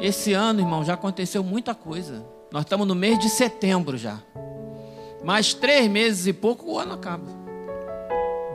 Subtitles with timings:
[0.00, 2.24] Esse ano, irmão, já aconteceu muita coisa.
[2.50, 4.20] Nós estamos no mês de setembro já.
[5.22, 7.26] Mais três meses e pouco o ano acaba.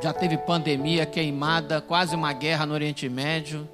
[0.02, 3.68] Já teve pandemia, queimada, quase uma guerra no Oriente Médio,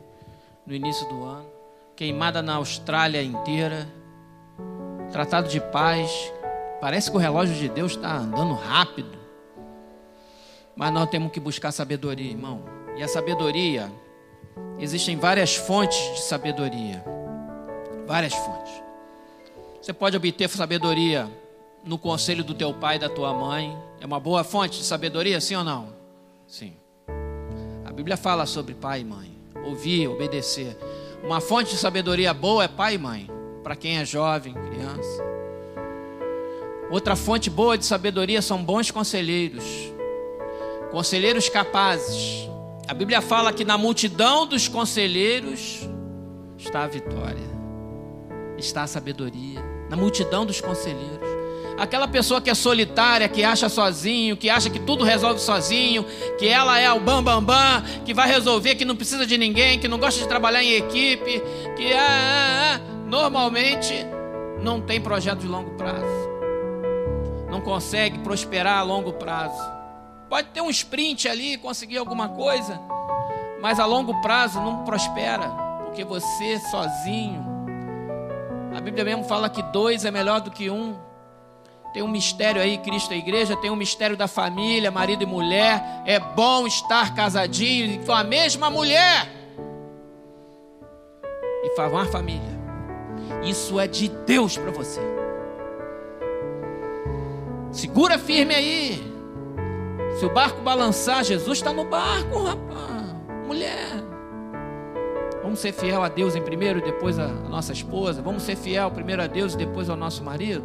[0.66, 1.48] no início do ano.
[1.96, 3.88] Queimada na Austrália inteira.
[5.12, 6.12] Tratado de paz.
[6.82, 9.18] Parece que o relógio de Deus está andando rápido.
[10.76, 12.64] Mas nós temos que buscar sabedoria, irmão.
[12.96, 13.92] E a sabedoria,
[14.78, 17.04] existem várias fontes de sabedoria.
[18.10, 18.74] Várias fontes.
[19.80, 21.30] Você pode obter sabedoria
[21.86, 23.78] no conselho do teu pai e da tua mãe.
[24.02, 25.94] É uma boa fonte de sabedoria, sim ou não?
[26.48, 26.74] Sim.
[27.86, 29.32] A Bíblia fala sobre pai e mãe.
[29.64, 30.76] Ouvir, obedecer.
[31.24, 33.30] Uma fonte de sabedoria boa é pai e mãe.
[33.62, 35.24] Para quem é jovem, criança.
[36.90, 39.64] Outra fonte boa de sabedoria são bons conselheiros.
[40.90, 42.50] Conselheiros capazes.
[42.88, 45.88] A Bíblia fala que na multidão dos conselheiros
[46.58, 47.49] está a vitória,
[48.60, 49.64] está a sabedoria.
[49.90, 51.28] Na multidão dos conselheiros.
[51.78, 56.06] Aquela pessoa que é solitária, que acha sozinho, que acha que tudo resolve sozinho,
[56.38, 59.80] que ela é o bam bam bam, que vai resolver, que não precisa de ninguém,
[59.80, 61.42] que não gosta de trabalhar em equipe,
[61.78, 63.94] que é, normalmente
[64.62, 66.30] não tem projeto de longo prazo.
[67.50, 69.80] Não consegue prosperar a longo prazo
[70.30, 72.80] Pode ter um sprint ali, conseguir alguma coisa,
[73.60, 75.50] mas a longo prazo não prospera,
[75.84, 77.59] porque você sozinho.
[78.80, 80.96] A Bíblia mesmo fala que dois é melhor do que um.
[81.92, 85.26] Tem um mistério aí, Cristo e a igreja, tem um mistério da família, marido e
[85.26, 85.84] mulher.
[86.06, 89.28] É bom estar casadinho com a mesma mulher
[91.62, 92.58] e formar família.
[93.44, 95.02] Isso é de Deus para você.
[97.74, 99.14] Segura firme aí.
[100.18, 103.14] Se o barco balançar, Jesus está no barco, rapaz.
[103.46, 104.09] Mulher.
[105.50, 108.22] Vamos ser fiel a Deus em primeiro e depois a nossa esposa.
[108.22, 110.64] Vamos ser fiel primeiro a Deus e depois ao nosso marido.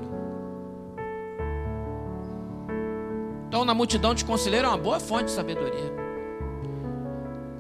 [3.49, 5.91] Então, na multidão de conselheiros é uma boa fonte de sabedoria.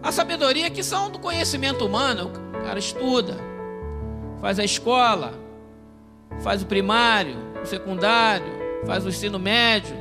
[0.02, 2.30] A sabedoria que são do conhecimento humano.
[2.50, 3.38] O cara estuda,
[4.38, 5.32] faz a escola,
[6.42, 8.52] faz o primário, o secundário,
[8.84, 9.96] faz o ensino médio,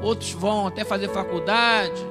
[0.00, 2.02] outros vão até fazer faculdade,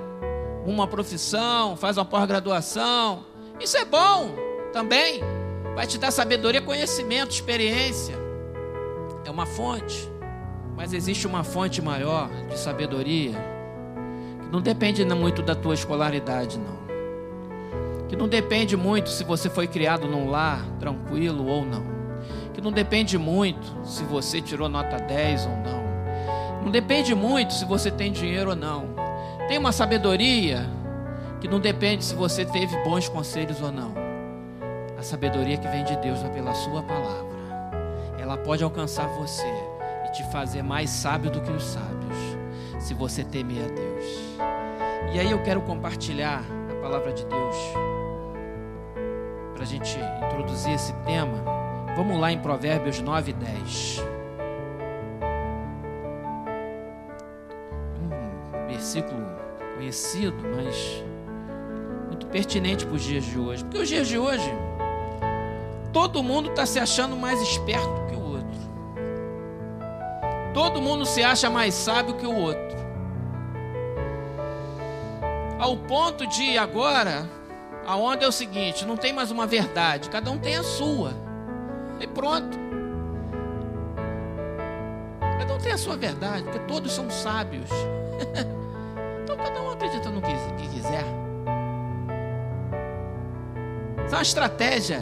[0.67, 3.33] uma profissão, faz uma pós-graduação.
[3.59, 4.35] Isso é bom
[4.71, 5.21] também.
[5.75, 8.15] Vai te dar sabedoria, conhecimento, experiência.
[9.25, 10.09] É uma fonte.
[10.75, 13.33] Mas existe uma fonte maior de sabedoria
[14.41, 16.75] que não depende muito da tua escolaridade, não.
[18.07, 21.85] Que não depende muito se você foi criado num lar tranquilo ou não.
[22.53, 25.85] Que não depende muito se você tirou nota 10 ou não
[26.65, 28.87] não depende muito se você tem dinheiro ou não.
[29.47, 30.67] Tem uma sabedoria
[31.45, 33.93] que não depende se você teve bons conselhos ou não.
[34.97, 37.35] A sabedoria que vem de Deus é pela Sua palavra.
[38.17, 39.45] Ela pode alcançar você
[40.07, 42.17] e te fazer mais sábio do que os sábios,
[42.79, 44.05] se você temer a Deus.
[45.13, 47.55] E aí eu quero compartilhar a palavra de Deus
[49.53, 51.43] para a gente introduzir esse tema.
[51.95, 54.05] Vamos lá em Provérbios 9 e 10.
[58.67, 59.25] versículo
[59.75, 61.03] conhecido, mas
[62.35, 63.63] pertinente para os dias de hoje.
[63.63, 64.51] Porque os dias de hoje,
[65.93, 68.59] todo mundo está se achando mais esperto que o outro.
[70.53, 72.75] Todo mundo se acha mais sábio que o outro.
[75.57, 77.25] Ao ponto de agora,
[77.87, 81.13] a onda é o seguinte: não tem mais uma verdade, cada um tem a sua.
[82.01, 82.57] E pronto.
[85.39, 87.69] Cada um tem a sua verdade, porque todos são sábios.
[89.37, 90.34] cada um acredita no que,
[94.05, 95.01] Isso é uma estratégia.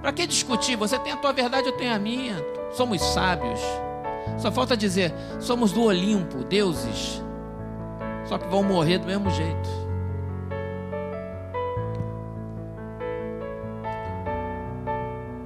[0.00, 0.76] Para que discutir?
[0.76, 2.36] Você tem a tua verdade, eu tenho a minha.
[2.72, 3.60] Somos sábios.
[4.38, 7.22] Só falta dizer, somos do Olimpo, deuses.
[8.24, 9.68] Só que vão morrer do mesmo jeito.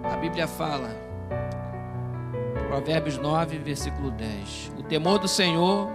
[0.05, 0.91] A Bíblia fala,
[2.69, 5.89] Provérbios 9, versículo 10: O temor do Senhor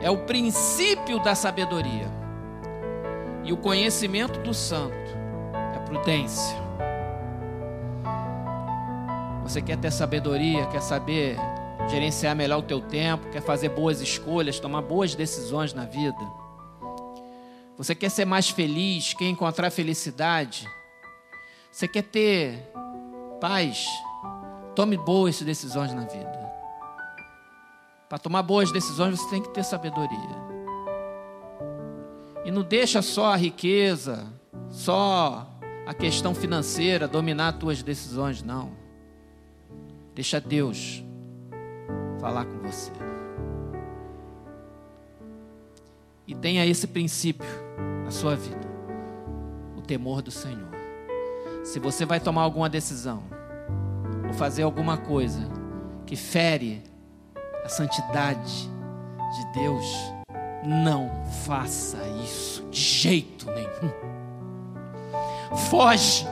[0.00, 2.10] é o princípio da sabedoria.
[3.44, 5.01] E o conhecimento do santo
[5.92, 6.56] prudência.
[9.42, 11.36] Você quer ter sabedoria, quer saber
[11.90, 16.18] gerenciar melhor o teu tempo, quer fazer boas escolhas, tomar boas decisões na vida.
[17.76, 20.66] Você quer ser mais feliz, quer encontrar felicidade.
[21.70, 22.72] Você quer ter
[23.40, 23.86] paz.
[24.74, 26.52] Tome boas decisões na vida.
[28.08, 30.42] Para tomar boas decisões você tem que ter sabedoria.
[32.46, 34.26] E não deixa só a riqueza,
[34.70, 35.51] só
[35.86, 38.72] a questão financeira dominar as tuas decisões, não.
[40.14, 41.02] Deixa Deus
[42.20, 42.92] falar com você.
[46.26, 47.46] E tenha esse princípio
[48.04, 48.68] na sua vida:
[49.76, 50.70] o temor do Senhor.
[51.64, 53.22] Se você vai tomar alguma decisão,
[54.26, 55.48] ou fazer alguma coisa
[56.06, 56.82] que fere
[57.64, 58.68] a santidade
[59.32, 59.84] de Deus,
[60.64, 64.21] não faça isso de jeito nenhum.
[65.70, 66.26] Foge,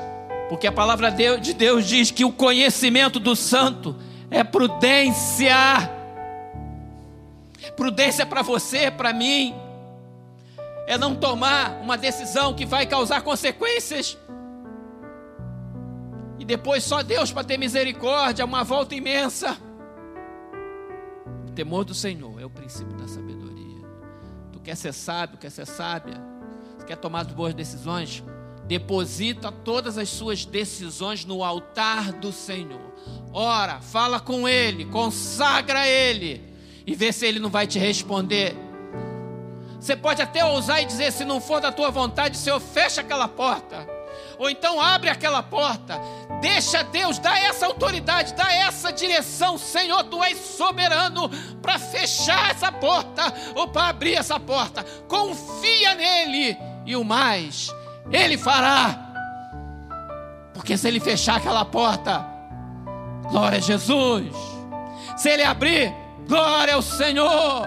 [0.49, 3.97] porque a palavra de Deus diz que o conhecimento do santo
[4.31, 5.55] é prudência.
[7.77, 9.55] Prudência para você, para mim,
[10.87, 14.19] é não tomar uma decisão que vai causar consequências
[16.41, 19.59] e depois só Deus para ter misericórdia, uma volta imensa.
[21.47, 23.85] O temor do Senhor é o princípio da sabedoria.
[24.51, 26.15] Tu quer ser sábio, quer ser sábia,
[26.79, 28.25] tu quer tomar as boas decisões,
[28.71, 32.95] deposita todas as suas decisões no altar do Senhor.
[33.33, 36.41] Ora, fala com Ele, consagra Ele
[36.87, 38.57] e vê se Ele não vai te responder.
[39.81, 43.27] Você pode até ousar e dizer: se não for da tua vontade, Senhor, fecha aquela
[43.27, 43.89] porta.
[44.39, 46.01] Ou então abre aquela porta,
[46.41, 49.59] deixa Deus dar essa autoridade, dar essa direção.
[49.59, 51.29] Senhor, tu és soberano
[51.61, 54.85] para fechar essa porta ou para abrir essa porta.
[55.09, 56.57] Confia nele
[56.87, 57.71] e o mais,
[58.11, 58.99] ele fará.
[60.53, 62.25] Porque se ele fechar aquela porta,
[63.31, 64.35] glória a Jesus.
[65.17, 65.95] Se ele abrir,
[66.29, 67.67] glória ao Senhor.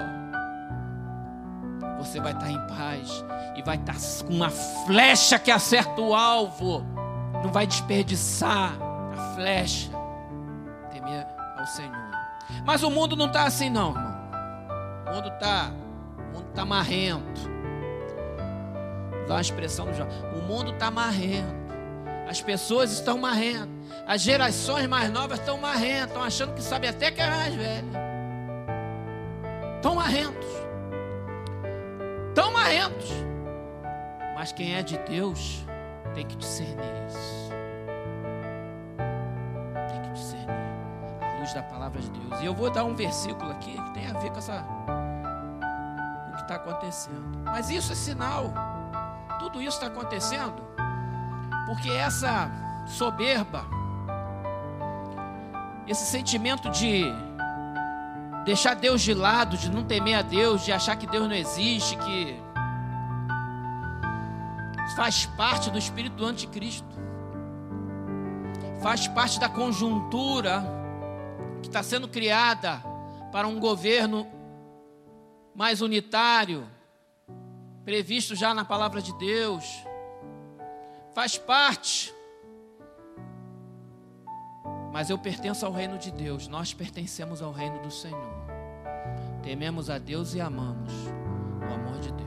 [2.00, 3.24] Você vai estar em paz
[3.56, 3.96] e vai estar
[4.26, 6.86] com uma flecha que acerta o alvo,
[7.44, 8.74] não vai desperdiçar
[9.18, 9.90] a flecha.
[10.92, 11.26] Temer
[11.58, 12.12] ao Senhor.
[12.66, 14.14] Mas o mundo não está assim, não, irmão.
[15.08, 15.72] O mundo está,
[16.18, 17.42] o mundo está marrento.
[19.28, 20.14] Dar uma expressão do jovem.
[20.38, 21.64] O mundo está marrento.
[22.28, 23.70] As pessoas estão marrentas.
[24.08, 26.10] As gerações mais novas estão marrentas.
[26.10, 27.86] Estão achando que sabem até que é mais velha.
[29.76, 30.48] Estão marrentos.
[32.30, 33.12] Estão marrentos.
[34.36, 35.64] Mas quem é de Deus
[36.14, 37.50] tem que discernir isso.
[39.90, 40.50] Tem que discernir
[41.22, 42.42] a luz da palavra de Deus.
[42.42, 44.66] E eu vou dar um versículo aqui que tem a ver com essa
[46.30, 47.42] o que está acontecendo.
[47.44, 48.52] Mas isso é sinal.
[49.54, 50.56] Tudo isso está acontecendo?
[51.68, 52.50] Porque essa
[52.88, 53.64] soberba,
[55.88, 57.06] esse sentimento de
[58.46, 61.96] deixar Deus de lado, de não temer a Deus, de achar que Deus não existe,
[61.98, 62.42] que
[64.96, 66.88] faz parte do espírito do anticristo,
[68.82, 70.66] faz parte da conjuntura
[71.62, 72.84] que está sendo criada
[73.32, 74.28] para um governo
[75.56, 76.68] mais unitário,
[77.84, 79.86] previsto já na palavra de Deus,
[81.14, 82.14] faz parte.
[84.92, 88.34] Mas eu pertenço ao reino de Deus, nós pertencemos ao reino do Senhor.
[89.42, 90.94] Tememos a Deus e amamos
[91.62, 92.24] o amor de Deus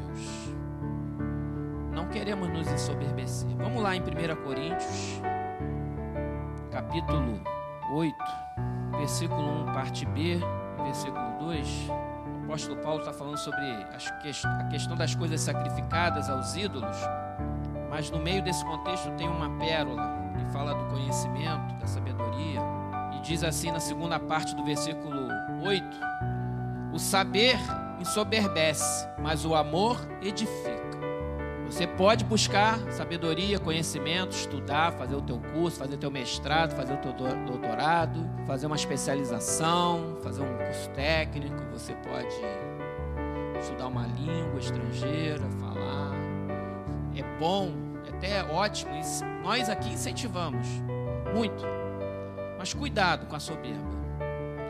[2.06, 3.48] não queremos nos ensoberbecer.
[3.56, 4.04] Vamos lá em 1
[4.44, 5.20] Coríntios,
[6.70, 7.40] capítulo
[7.92, 8.14] 8,
[8.98, 10.38] versículo 1, parte B,
[10.84, 12.05] versículo 2.
[12.46, 16.96] Apóstolo Paulo está falando sobre a questão das coisas sacrificadas aos ídolos,
[17.90, 22.60] mas no meio desse contexto tem uma pérola que fala do conhecimento, da sabedoria,
[23.16, 25.28] e diz assim na segunda parte do versículo
[25.60, 25.84] 8:
[26.94, 27.58] O saber
[27.98, 30.95] ensoberbece, mas o amor edifica.
[31.66, 36.94] Você pode buscar sabedoria, conhecimento, estudar, fazer o teu curso, fazer o teu mestrado, fazer
[36.94, 41.56] o teu doutorado, fazer uma especialização, fazer um curso técnico.
[41.72, 42.34] Você pode
[43.60, 46.14] estudar uma língua estrangeira, falar.
[47.16, 47.72] É bom,
[48.06, 48.92] é até ótimo.
[49.42, 50.66] Nós aqui incentivamos
[51.34, 51.64] muito.
[52.58, 53.96] Mas cuidado com a soberba.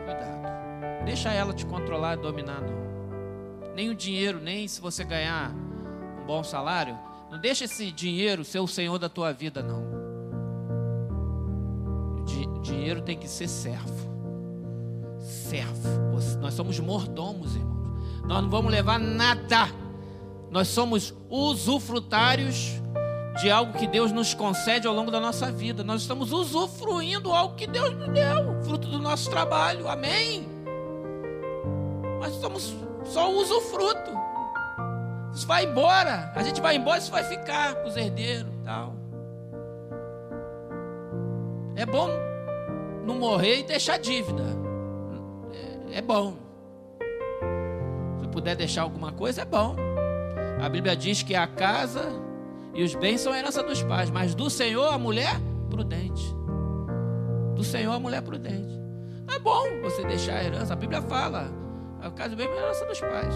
[0.03, 1.05] Cuidado.
[1.05, 2.87] Deixa ela te controlar e dominar, não.
[3.75, 5.53] Nem o dinheiro, nem se você ganhar
[6.27, 6.99] bom salário,
[7.31, 9.97] não deixa esse dinheiro ser o senhor da tua vida, não.
[12.19, 14.07] O dinheiro tem que ser servo.
[15.19, 15.87] Servo.
[16.39, 17.77] Nós somos mordomos, irmãos.
[18.25, 19.69] Nós não vamos levar nada.
[20.51, 22.73] Nós somos usufrutários
[23.41, 25.83] de algo que Deus nos concede ao longo da nossa vida.
[25.83, 29.87] Nós estamos usufruindo algo que Deus nos deu, fruto do nosso trabalho.
[29.87, 30.47] Amém?
[32.19, 34.16] Nós somos só usufruto.
[35.37, 36.31] Isso vai embora.
[36.33, 38.95] A gente vai embora, isso vai ficar com os herdeiros e tal.
[41.75, 42.09] É bom
[43.05, 44.43] não morrer e deixar dívida.
[45.93, 46.33] É, é bom.
[48.19, 49.75] Se puder deixar alguma coisa, é bom.
[50.59, 52.03] A Bíblia diz que a casa
[52.73, 55.39] E os bens são herança dos pais, mas do Senhor a mulher
[55.69, 56.35] prudente.
[57.55, 58.75] Do Senhor a mulher prudente.
[59.31, 61.47] É bom você deixar a herança, a Bíblia fala.
[62.01, 63.35] A casa do bem é a herança dos pais.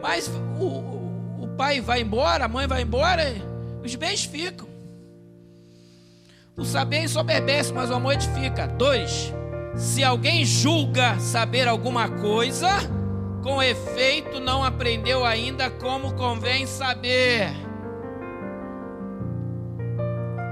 [0.00, 0.64] Mas o,
[1.42, 3.22] o, pai vai embora, a mãe vai embora,
[3.82, 4.66] os bens ficam.
[6.56, 8.66] O saber ensoberbece, mas o amor edifica.
[8.66, 9.32] Dois,
[9.76, 12.68] se alguém julga saber alguma coisa,
[13.42, 17.50] com efeito não aprendeu ainda como convém saber.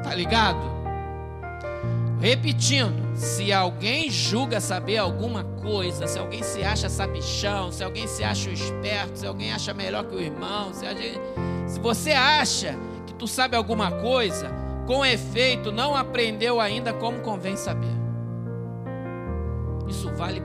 [0.03, 0.74] Tá ligado?
[2.25, 8.25] Repetindo, se alguém julga saber alguma coisa, se alguém se acha sabichão, se alguém se
[8.25, 10.87] acha esperto, se alguém acha melhor que o irmão, se,
[11.67, 14.51] se você acha que tu sabe alguma coisa,
[14.87, 17.95] com efeito não aprendeu ainda como convém saber.
[19.87, 20.41] Isso vale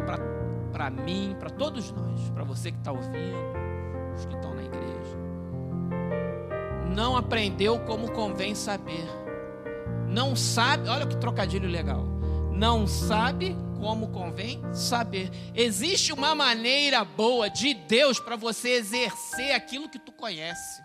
[0.74, 3.38] para mim, para todos nós, para você que está ouvindo,
[4.18, 5.18] os que estão na igreja.
[6.94, 9.19] Não aprendeu como convém saber.
[10.10, 12.04] Não sabe, olha que trocadilho legal.
[12.52, 15.30] Não sabe como convém saber.
[15.54, 20.84] Existe uma maneira boa de Deus para você exercer aquilo que tu conhece.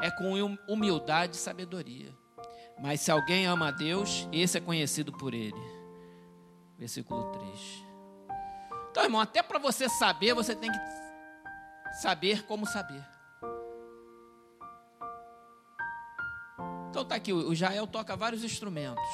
[0.00, 2.12] É com hum, humildade e sabedoria.
[2.80, 5.60] Mas se alguém ama a Deus, esse é conhecido por ele.
[6.78, 7.84] Versículo 3.
[8.90, 10.78] Então, irmão, até para você saber, você tem que
[12.00, 13.04] saber como saber.
[16.90, 19.08] Então tá aqui, o Jael toca vários instrumentos.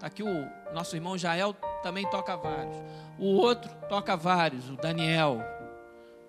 [0.00, 2.76] Tá aqui o nosso irmão Jael também toca vários.
[3.16, 5.38] O outro toca vários, o Daniel.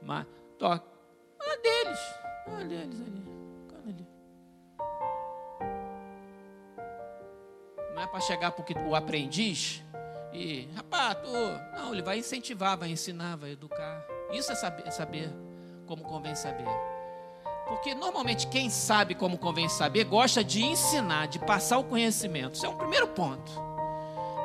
[0.03, 0.27] Mas,
[0.59, 0.85] toca.
[1.41, 1.99] Ah, deles.
[2.45, 3.23] Ah, deles ali.
[3.87, 4.07] ali.
[7.95, 9.83] Não é para chegar porque o aprendiz
[10.31, 11.31] e, rapaz, tu...
[11.75, 14.05] não, ele vai incentivar, vai ensinar, vai educar.
[14.31, 15.31] Isso é saber, saber
[15.87, 16.92] como convém saber.
[17.67, 22.55] Porque normalmente quem sabe como convém saber gosta de ensinar, de passar o conhecimento.
[22.55, 23.51] Isso é um primeiro ponto.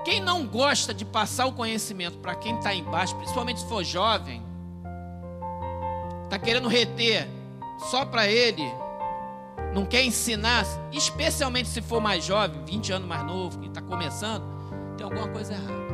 [0.05, 4.43] Quem não gosta de passar o conhecimento para quem está embaixo, principalmente se for jovem,
[6.25, 7.29] está querendo reter
[7.91, 8.65] só para ele,
[9.75, 14.45] não quer ensinar, especialmente se for mais jovem, 20 anos mais novo, que está começando,
[14.97, 15.89] tem alguma coisa errada.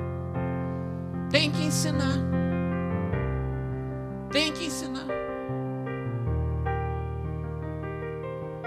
[1.31, 2.19] Tem que ensinar.
[4.31, 5.07] Tem que ensinar.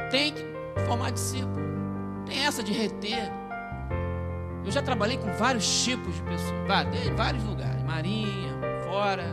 [0.10, 0.46] Tem que
[0.86, 1.56] formar discípulo.
[2.26, 3.32] Tem essa de reter.
[4.66, 6.68] Eu já trabalhei com vários tipos de pessoas,
[7.16, 8.54] vários lugares, marinha,
[8.86, 9.24] fora,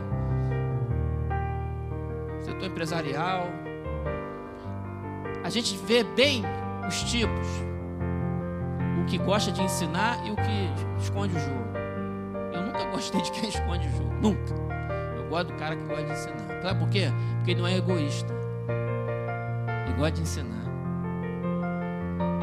[2.41, 3.49] setor empresarial.
[5.43, 6.43] A gente vê bem
[6.87, 7.47] os tipos
[9.01, 11.65] o que gosta de ensinar e o que esconde o jogo.
[12.53, 14.53] Eu nunca gostei de quem esconde o jogo, nunca.
[15.15, 16.61] Eu gosto do cara que gosta de ensinar.
[16.61, 17.11] Sabe por quê?
[17.37, 18.33] Porque ele não é egoísta.
[19.85, 20.64] Ele gosta de ensinar.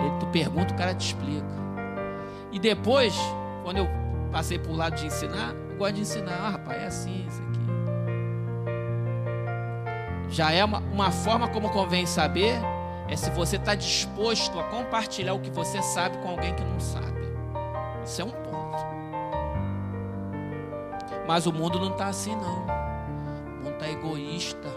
[0.02, 1.46] Ele, tu pergunta, o cara te explica.
[2.50, 3.14] E depois,
[3.62, 3.88] quando eu
[4.30, 6.38] passei por lado de ensinar, eu gosto de ensinar.
[6.40, 7.52] Ah, rapaz, é assim, isso aqui.
[10.28, 12.58] Já é uma, uma forma como convém saber
[13.08, 16.80] é se você está disposto a compartilhar o que você sabe com alguém que não
[16.80, 17.20] sabe.
[18.04, 18.52] Isso é um ponto.
[21.26, 22.64] Mas o mundo não está assim, não.
[22.64, 24.68] O mundo está egoísta.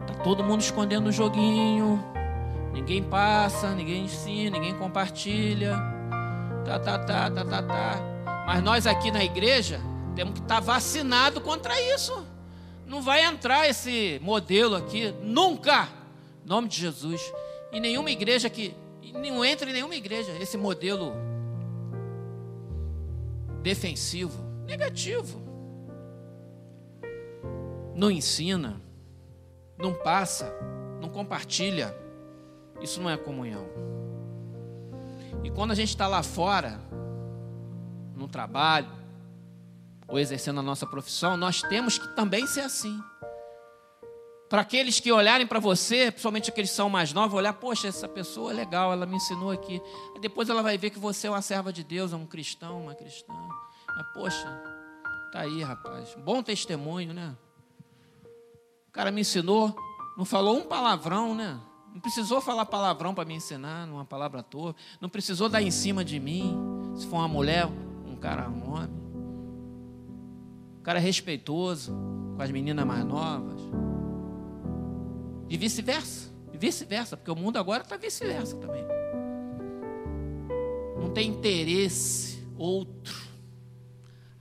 [0.00, 2.04] Está todo mundo escondendo o joguinho.
[2.72, 5.76] Ninguém passa, ninguém ensina, ninguém compartilha.
[6.64, 8.44] Tá, tá, tá, tá, tá, tá.
[8.46, 9.80] Mas nós aqui na igreja
[10.14, 12.26] temos que estar tá vacinado contra isso.
[12.86, 15.88] Não vai entrar esse modelo aqui, nunca
[16.48, 17.32] nome de Jesus.
[17.70, 18.74] E nenhuma igreja que.
[19.12, 21.14] Não entra em nenhuma igreja esse modelo
[23.62, 25.40] defensivo, negativo.
[27.94, 28.80] Não ensina,
[29.78, 30.52] não passa,
[31.00, 31.94] não compartilha.
[32.80, 33.66] Isso não é comunhão.
[35.42, 36.80] E quando a gente está lá fora,
[38.14, 38.90] no trabalho,
[40.06, 42.98] ou exercendo a nossa profissão, nós temos que também ser assim.
[44.48, 48.08] Para aqueles que olharem para você, principalmente aqueles que são mais novos, olhar, poxa, essa
[48.08, 49.80] pessoa é legal, ela me ensinou aqui.
[50.16, 52.82] E depois ela vai ver que você é uma serva de Deus, é um cristão,
[52.82, 53.34] uma cristã.
[53.86, 54.48] Mas, poxa,
[55.32, 56.16] tá aí, rapaz.
[56.24, 57.36] Bom testemunho, né?
[58.88, 59.76] O cara me ensinou,
[60.16, 61.60] não falou um palavrão, né?
[61.92, 64.74] Não precisou falar palavrão para me ensinar, numa palavra à toa.
[65.00, 66.56] Não precisou dar em cima de mim.
[66.96, 67.66] Se for uma mulher,
[68.06, 68.90] um cara, um homem.
[70.78, 71.92] O cara respeitoso
[72.36, 73.60] com as meninas mais novas.
[75.48, 76.30] E vice-versa.
[76.52, 78.84] Vice-versa, porque o mundo agora está vice-versa também.
[81.00, 83.14] Não tem interesse outro,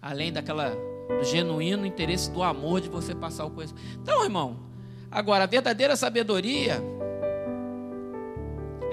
[0.01, 3.99] além daquela do genuíno interesse do amor de você passar o conhecimento.
[4.01, 4.67] Então, irmão,
[5.09, 6.83] Agora, a verdadeira sabedoria,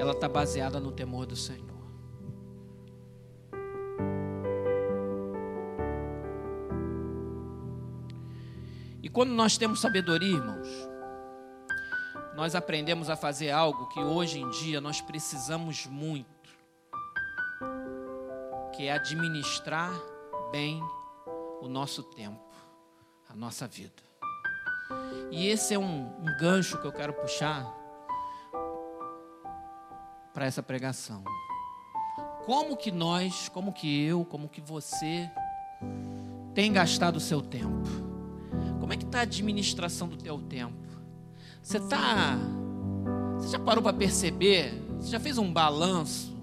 [0.04, 1.64] ela está baseada no temor do Senhor.
[9.02, 10.68] E quando nós temos sabedoria, irmãos,
[12.36, 16.50] nós aprendemos a fazer algo que hoje em dia nós precisamos muito,
[18.76, 19.92] que é administrar
[20.50, 20.82] bem
[21.60, 22.54] o nosso tempo,
[23.28, 24.02] a nossa vida.
[25.30, 27.83] E esse é um, um gancho que eu quero puxar
[30.34, 31.22] para essa pregação.
[32.44, 35.30] Como que nós, como que eu, como que você
[36.52, 37.88] tem gastado o seu tempo?
[38.80, 40.74] Como é que está a administração do teu tempo?
[41.62, 42.36] Você está.
[43.38, 44.74] Você já parou para perceber?
[44.98, 46.36] Você já fez um balanço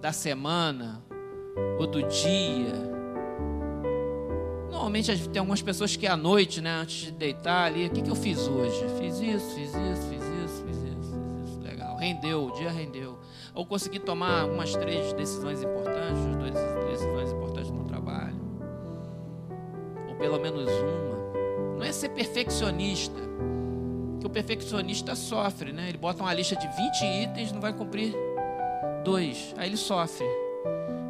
[0.00, 1.02] da semana
[1.78, 2.88] ou do dia?
[4.70, 8.10] Normalmente tem algumas pessoas que à noite, né, antes de deitar ali, o que, que
[8.10, 8.84] eu fiz hoje?
[8.98, 10.17] Fiz isso, fiz isso, fiz
[11.98, 13.18] Rendeu, o dia rendeu.
[13.54, 16.54] Ou consegui tomar umas três decisões importantes, duas
[16.90, 18.40] decisões importantes no trabalho.
[20.08, 21.76] Ou pelo menos uma.
[21.76, 23.20] Não é ser perfeccionista
[24.20, 25.88] que o perfeccionista sofre, né?
[25.88, 28.14] Ele bota uma lista de 20 itens, não vai cumprir
[29.04, 30.26] dois, aí ele sofre.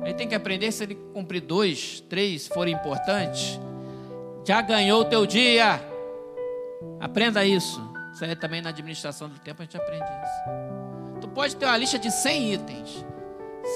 [0.04, 3.58] Ele tem que aprender se ele cumprir dois, três forem importantes,
[4.46, 5.80] já ganhou o teu dia.
[7.00, 7.80] Aprenda isso.
[8.14, 10.77] Isso aí também na administração do tempo a gente aprende isso.
[11.28, 13.06] Tu pode ter uma lista de 100 itens.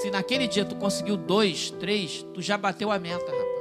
[0.01, 3.53] Se naquele dia tu conseguiu dois, três, tu já bateu a meta, rapaz.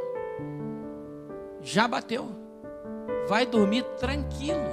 [1.61, 2.30] Já bateu.
[3.28, 4.64] Vai dormir tranquilo.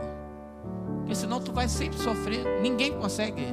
[0.99, 2.61] Porque senão tu vai sempre sofrer.
[2.61, 3.43] Ninguém consegue.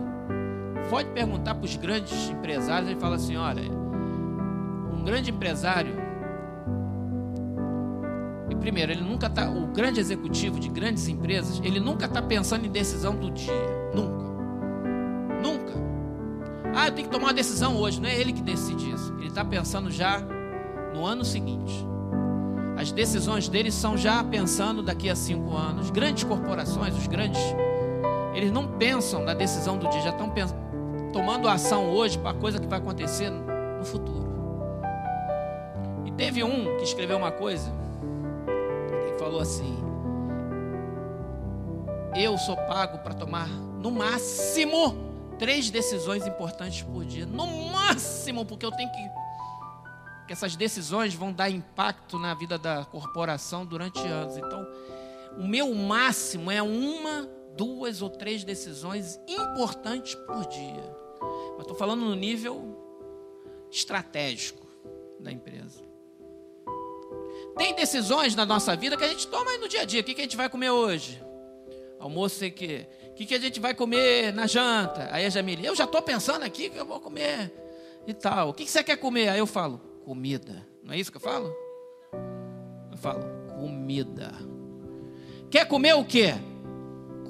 [0.89, 3.63] Pode perguntar para os grandes empresários, ele fala assim, olha,
[4.93, 5.97] um grande empresário,
[8.49, 12.65] e primeiro, ele nunca está, o grande executivo de grandes empresas, ele nunca está pensando
[12.65, 13.53] em decisão do dia.
[13.93, 14.36] Nunca.
[15.43, 15.73] Nunca.
[16.75, 18.01] Ah, eu tenho que tomar uma decisão hoje.
[18.01, 19.15] Não é ele que decide isso.
[19.19, 20.21] Ele está pensando já
[20.95, 21.87] no ano seguinte.
[22.77, 25.91] As decisões deles são já pensando daqui a cinco anos.
[25.91, 27.41] Grandes corporações, os grandes,
[28.35, 30.31] eles não pensam na decisão do dia, já estão
[31.11, 34.27] tomando ação hoje para a coisa que vai acontecer no futuro.
[36.05, 37.73] E teve um que escreveu uma coisa,
[39.07, 39.79] que falou assim:
[42.15, 45.06] Eu sou pago para tomar no máximo
[45.39, 47.27] três decisões importantes por dia.
[47.27, 49.27] No máximo, porque eu tenho que
[50.27, 54.37] que essas decisões vão dar impacto na vida da corporação durante anos.
[54.37, 54.67] Então,
[55.39, 60.97] o meu máximo é uma, duas ou três decisões importantes por dia.
[61.53, 62.77] Mas estou falando no nível
[63.71, 64.67] estratégico
[65.21, 65.85] da empresa.
[67.57, 70.01] Tem decisões na nossa vida que a gente toma no dia a dia.
[70.01, 71.23] O que, que a gente vai comer hoje?
[71.99, 72.87] Almoço sei que.
[73.17, 75.09] Que, que a gente vai comer na janta?
[75.11, 77.51] Aí a Jamile, eu já estou pensando aqui que eu vou comer
[78.07, 78.51] e tal.
[78.51, 79.31] O que, que você quer comer?
[79.31, 80.67] Aí eu falo, comida.
[80.85, 81.51] Não é isso que eu falo?
[82.93, 83.25] Eu falo,
[83.59, 84.33] comida.
[85.51, 86.35] Quer comer o quê?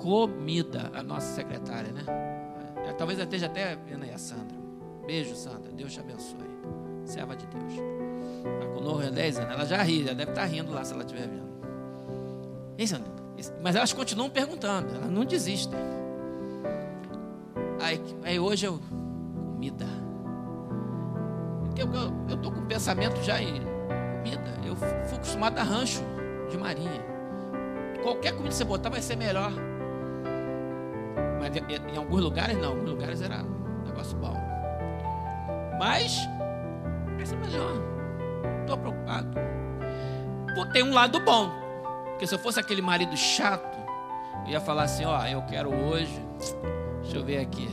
[0.01, 0.91] Comida.
[0.93, 2.05] A nossa secretária, né?
[2.85, 4.57] É, talvez ela esteja até vendo aí a Sandra.
[5.07, 5.71] Beijo, Sandra.
[5.71, 6.51] Deus te abençoe.
[7.05, 7.73] Serva de Deus.
[7.73, 9.55] Está conosco há 10 anos.
[9.55, 11.47] Ela já ri, ela deve estar tá rindo lá se ela estiver vendo.
[12.77, 13.26] Ei, Sandra.
[13.63, 15.79] Mas elas continuam perguntando, elas não desistem.
[17.81, 18.81] Aí, aí hoje eu.
[19.53, 19.87] Comida.
[21.65, 23.61] Porque eu estou com o pensamento já em
[24.19, 24.55] comida.
[24.65, 26.03] Eu fui acostumado a rancho
[26.51, 27.05] de marinha.
[28.03, 29.53] Qualquer comida que você botar vai ser melhor.
[31.41, 31.57] Mas
[31.93, 34.37] em alguns lugares não, em alguns lugares era um negócio bom.
[35.79, 36.19] Mas
[37.17, 37.73] vai ser melhor.
[38.61, 39.29] Estou preocupado.
[40.73, 41.66] Tem um lado bom.
[42.17, 43.79] Porque se eu fosse aquele marido chato,
[44.47, 46.19] eu ia falar assim, ó, eu quero hoje,
[47.03, 47.69] deixa eu ver aqui,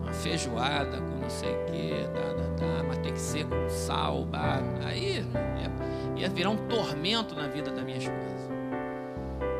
[0.00, 3.68] uma feijoada com não sei o que, tá, tá, tá, mas tem que ser com
[3.68, 8.48] sal, bah, aí ia, ia virar um tormento na vida da minha esposa.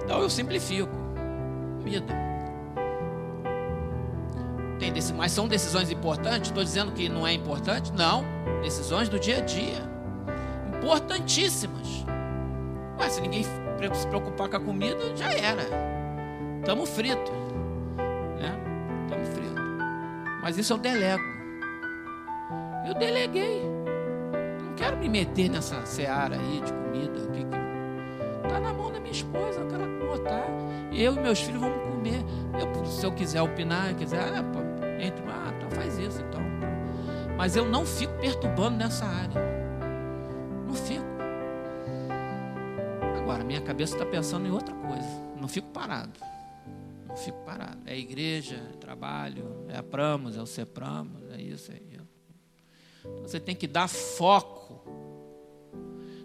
[0.04, 0.96] Então eu simplifico.
[1.80, 2.14] Vida.
[4.78, 6.50] Tem mas são decisões importantes?
[6.50, 7.92] Estou dizendo que não é importante?
[7.92, 8.24] Não.
[8.62, 9.82] Decisões do dia a dia.
[10.78, 12.04] Importantíssimas.
[13.00, 13.42] Ué, se ninguém
[13.94, 15.62] se preocupar com a comida, já era.
[16.60, 17.32] Estamos fritos.
[18.40, 18.58] Né?
[19.32, 19.62] Fritos.
[20.42, 21.22] Mas isso eu delego.
[22.86, 23.62] Eu deleguei.
[24.64, 27.20] Não quero me meter nessa seara aí de comida.
[27.32, 28.48] Que, que...
[28.48, 30.46] Tá na mão da minha esposa, eu quero botar.
[30.92, 32.24] Eu e meus filhos vamos comer.
[32.58, 34.44] Eu, se eu quiser opinar, quiser, ah,
[35.00, 36.40] entre, ah, então faz isso então.
[37.36, 39.57] Mas eu não fico perturbando nessa área.
[43.48, 45.08] Minha cabeça está pensando em outra coisa.
[45.40, 46.12] Não fico parado.
[47.16, 47.80] fico parado.
[47.86, 51.80] É igreja, é trabalho, é a Pramos, é o Cepramos, é isso, é.
[53.02, 54.82] Então, você tem que dar foco.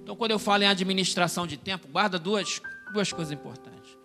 [0.02, 2.62] Então, quando eu falo em administração de tempo, guarda duas,
[2.94, 3.98] duas coisas importantes.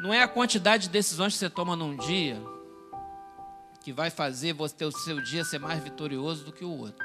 [0.00, 2.40] Não é a quantidade de decisões que você toma num dia
[3.82, 7.04] que vai fazer você o seu dia ser mais vitorioso do que o outro.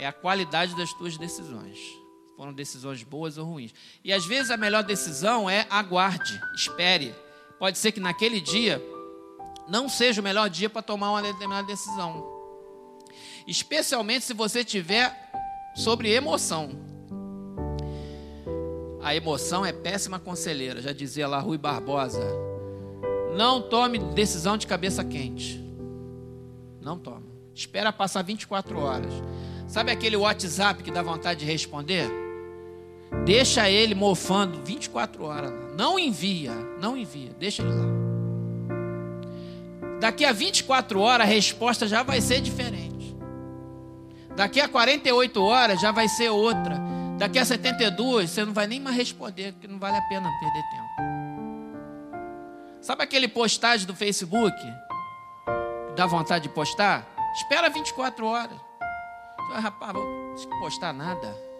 [0.00, 2.01] É a qualidade das tuas decisões.
[2.36, 3.74] Foram decisões boas ou ruins.
[4.02, 7.14] E às vezes a melhor decisão é aguarde, espere.
[7.58, 8.82] Pode ser que naquele dia
[9.68, 12.26] não seja o melhor dia para tomar uma determinada decisão.
[13.46, 15.14] Especialmente se você tiver
[15.74, 16.70] sobre emoção.
[19.02, 22.22] A emoção é péssima conselheira, já dizia lá Rui Barbosa.
[23.36, 25.60] Não tome decisão de cabeça quente.
[26.80, 27.26] Não toma.
[27.54, 29.12] Espera passar 24 horas.
[29.66, 32.21] Sabe aquele WhatsApp que dá vontade de responder?
[33.24, 35.52] Deixa ele mofando 24 horas.
[35.76, 37.86] Não envia, não envia, deixa ele lá.
[40.00, 43.16] Daqui a 24 horas a resposta já vai ser diferente.
[44.34, 46.80] Daqui a 48 horas já vai ser outra.
[47.18, 50.62] Daqui a 72 você não vai nem mais responder, porque não vale a pena perder
[50.70, 50.82] tempo.
[52.80, 54.56] Sabe aquele postagem do Facebook?
[55.94, 57.06] Dá vontade de postar?
[57.34, 58.58] Espera 24 horas.
[59.52, 61.51] Rapaz, vou postar nada.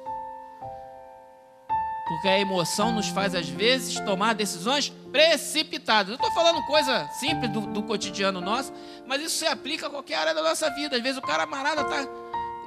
[2.13, 6.11] Porque a emoção nos faz, às vezes, tomar decisões precipitadas.
[6.11, 8.71] Eu estou falando coisa simples do, do, cotidiano nosso,
[9.07, 10.95] mas isso se aplica a qualquer área da nossa vida.
[10.95, 12.07] Às vezes o cara amarado está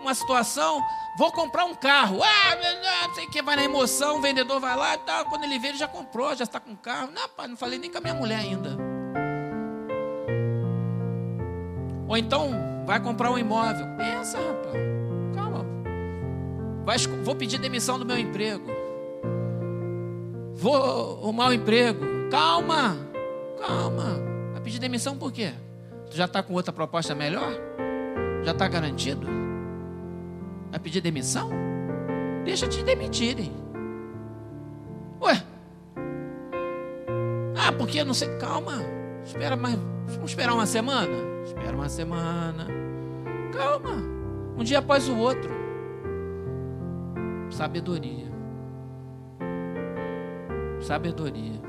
[0.01, 0.83] uma situação,
[1.15, 2.23] vou comprar um carro.
[2.23, 2.55] Ah,
[3.07, 5.25] não sei o que, vai na emoção, o vendedor vai lá e tal.
[5.25, 7.11] Quando ele vê, ele já comprou, já está com o carro.
[7.13, 8.75] Não, pai, não falei nem com a minha mulher ainda.
[12.07, 13.85] Ou então, vai comprar um imóvel.
[13.95, 14.75] Pensa, rapaz.
[15.35, 15.65] Calma.
[16.83, 18.84] Vai, vou pedir demissão do meu emprego.
[20.55, 22.29] Vou arrumar um emprego.
[22.31, 22.97] Calma.
[23.59, 24.19] Calma.
[24.53, 25.51] Vai pedir demissão por quê?
[26.09, 27.51] Tu já está com outra proposta melhor?
[28.43, 29.27] Já está garantido?
[30.71, 31.49] Vai pedir demissão?
[32.45, 33.51] Deixa te demitirem.
[35.21, 35.43] Ué.
[37.57, 38.29] Ah, porque não sei.
[38.37, 38.81] Calma.
[39.25, 39.77] Espera mais.
[40.07, 41.17] Vamos esperar uma semana?
[41.43, 42.67] Espera uma semana.
[43.51, 43.91] Calma.
[44.57, 45.51] Um dia após o outro.
[47.49, 48.24] Sabedoria.
[50.81, 51.61] Sabedoria.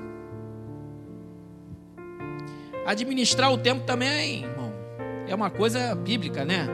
[2.87, 4.73] Administrar o tempo também, irmão,
[5.27, 6.69] é uma coisa bíblica, né?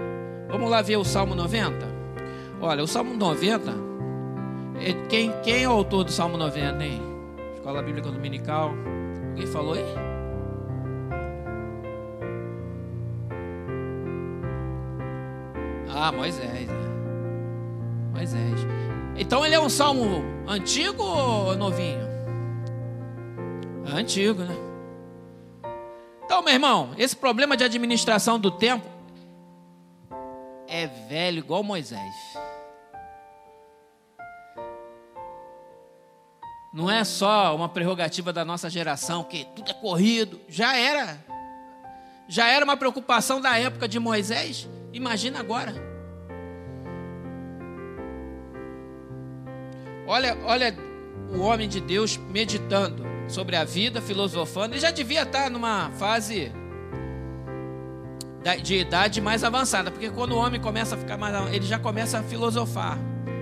[0.49, 1.87] Vamos lá ver o Salmo 90?
[2.61, 3.73] Olha, o Salmo 90,
[4.79, 7.01] é, quem, quem é o autor do Salmo 90, hein?
[7.55, 8.75] Escola Bíblica Dominical.
[9.31, 9.85] Alguém falou aí?
[15.89, 16.67] Ah, Moisés.
[16.67, 16.75] Né?
[18.13, 18.67] Moisés.
[19.17, 22.12] Então ele é um salmo antigo ou novinho?
[23.87, 24.57] Antigo, né?
[26.25, 28.87] Então, meu irmão, esse problema de administração do tempo
[30.67, 32.15] é velho igual Moisés.
[36.73, 40.41] Não é só uma prerrogativa da nossa geração, que tudo é corrido.
[40.49, 41.23] Já era.
[42.27, 44.67] Já era uma preocupação da época de Moisés.
[44.91, 45.75] Imagina agora.
[50.07, 50.75] Olha, olha
[51.31, 54.75] o homem de Deus meditando sobre a vida, filosofando.
[54.75, 56.53] Ele já devia estar numa fase
[58.63, 62.19] de idade mais avançada, porque quando o homem começa a ficar mais, ele já começa
[62.19, 62.99] a filosofar.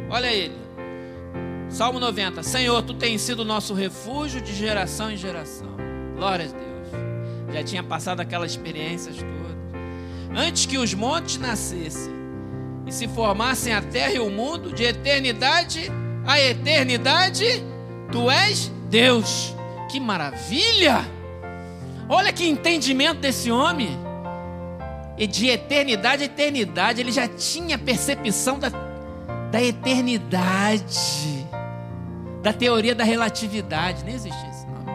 [0.08, 0.56] Olha ele.
[1.68, 5.68] Salmo 90: Senhor, tu tens sido nosso refúgio de geração em geração.
[6.16, 7.54] Glória a Deus.
[7.54, 10.40] Já tinha passado aquelas experiências todas.
[10.46, 12.12] Antes que os montes nascessem
[12.86, 15.90] e se formassem a terra e o mundo, de eternidade
[16.26, 17.64] a eternidade,
[18.12, 19.54] tu és Deus.
[19.90, 21.04] Que maravilha!
[22.08, 23.98] Olha que entendimento desse homem.
[25.16, 28.70] E de eternidade a eternidade, ele já tinha percepção da,
[29.50, 31.30] da eternidade
[32.42, 34.04] da teoria da relatividade.
[34.04, 34.86] Nem existe esse nome.
[34.86, 34.92] Né?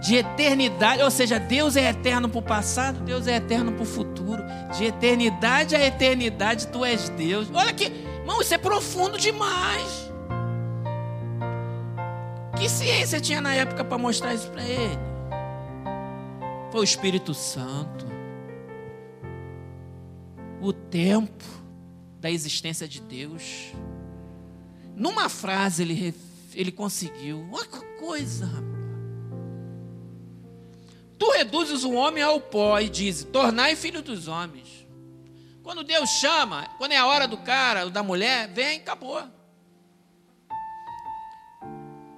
[0.00, 3.86] De eternidade, ou seja, Deus é eterno para o passado, Deus é eterno para o
[3.86, 4.42] futuro.
[4.76, 7.48] De eternidade a eternidade, tu és Deus.
[7.52, 10.11] Olha que, irmão, isso é profundo demais.
[12.62, 14.96] Que ciência tinha na época para mostrar isso para ele?
[16.70, 18.06] Foi o Espírito Santo.
[20.60, 21.42] O tempo
[22.20, 23.72] da existência de Deus.
[24.94, 26.14] Numa frase ele,
[26.54, 27.48] ele conseguiu.
[27.50, 28.62] Olha que coisa, rapaz.
[31.18, 34.86] Tu reduzes o homem ao pó e diz: tornai filho dos homens.
[35.64, 39.20] Quando Deus chama, quando é a hora do cara, da mulher, vem, acabou.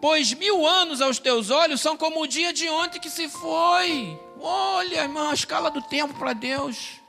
[0.05, 4.21] Pois mil anos aos teus olhos são como o dia de ontem que se foi.
[4.39, 7.01] Olha, irmão, a escala do tempo para Deus.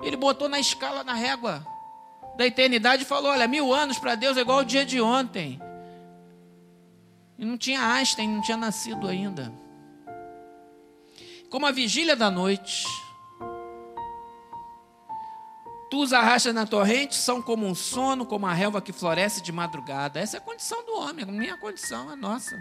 [0.00, 1.66] Ele botou na escala, na régua
[2.36, 5.60] da eternidade e falou: Olha, mil anos para Deus é igual o dia de ontem.
[7.36, 9.52] E não tinha Einstein, não tinha nascido ainda.
[11.50, 12.86] Como a vigília da noite,
[15.90, 19.52] tu os arrastas na torrente, são como um sono, como a relva que floresce de
[19.52, 20.20] madrugada.
[20.20, 22.56] Essa é a condição do homem, a minha condição, a nossa.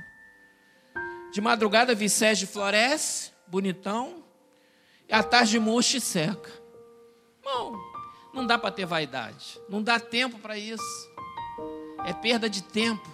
[1.31, 4.23] De madrugada vicege floresce, bonitão,
[5.07, 6.51] e à tarde murcha e seca.
[7.43, 7.79] Não,
[8.33, 10.83] não dá para ter vaidade, não dá tempo para isso.
[12.05, 13.07] É perda de tempo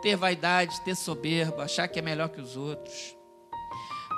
[0.00, 3.16] ter vaidade, ter soberba, achar que é melhor que os outros.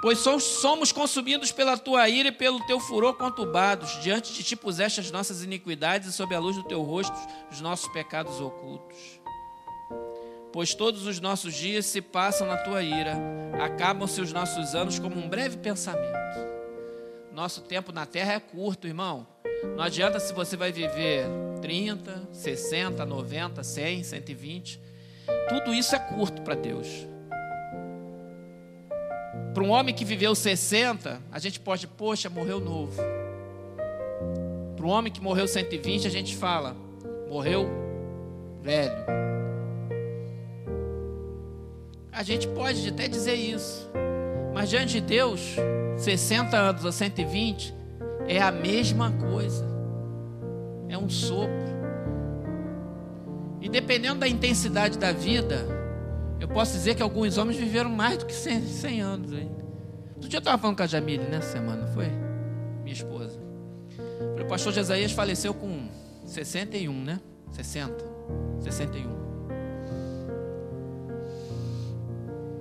[0.03, 4.01] Pois somos consumidos pela tua ira e pelo teu furor conturbados.
[4.03, 7.17] Diante de ti puseste as nossas iniquidades e sob a luz do teu rosto
[7.53, 9.21] os nossos pecados ocultos.
[10.53, 13.17] Pois todos os nossos dias se passam na tua ira,
[13.65, 16.19] acabam-se os nossos anos como um breve pensamento.
[17.33, 19.25] Nosso tempo na terra é curto, irmão.
[19.77, 21.27] Não adianta se você vai viver
[21.63, 24.81] 30, 60, 90, 100, 120.
[25.49, 27.12] Tudo isso é curto para Deus.
[29.55, 33.01] Para um homem que viveu 60, a gente pode, poxa, morreu novo.
[34.77, 36.75] Para um homem que morreu 120, a gente fala,
[37.29, 37.69] morreu
[38.63, 39.05] velho.
[42.11, 43.91] A gente pode até dizer isso,
[44.55, 45.57] mas diante de Deus,
[45.99, 47.75] 60 anos ou 120
[48.27, 49.67] é a mesma coisa,
[50.89, 51.51] é um sopro.
[53.61, 55.82] E dependendo da intensidade da vida,
[56.43, 59.33] eu posso dizer que alguns homens viveram mais do que 100, 100 anos.
[59.33, 59.49] Hein?
[60.17, 62.09] Outro dia eu estava falando com a Jamile nessa semana, foi?
[62.83, 63.39] Minha esposa.
[64.41, 65.89] O pastor Jesaías faleceu com
[66.27, 67.21] 61, né?
[67.53, 67.95] 60.
[68.59, 69.09] 61.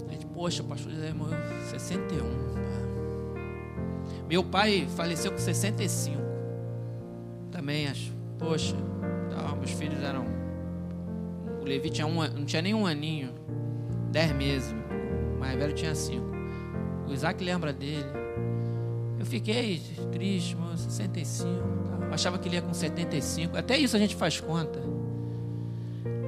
[0.07, 1.39] A gente, poxa, o pastor Jesaías morreu
[1.71, 2.51] 61.
[4.29, 6.21] Meu pai faleceu com 65.
[7.51, 8.13] Também acho.
[8.37, 8.75] Poxa,
[9.31, 10.25] tá, meus filhos eram.
[11.59, 13.40] O Levi tinha um, não tinha nem um aninho.
[14.11, 14.75] Dez meses.
[15.35, 16.27] O mais velho tinha cinco.
[17.07, 18.05] O Isaac lembra dele.
[19.17, 21.49] Eu fiquei triste, mano, 65.
[21.49, 22.07] Tá?
[22.13, 23.57] Achava que ele ia com 75.
[23.57, 24.79] Até isso a gente faz conta.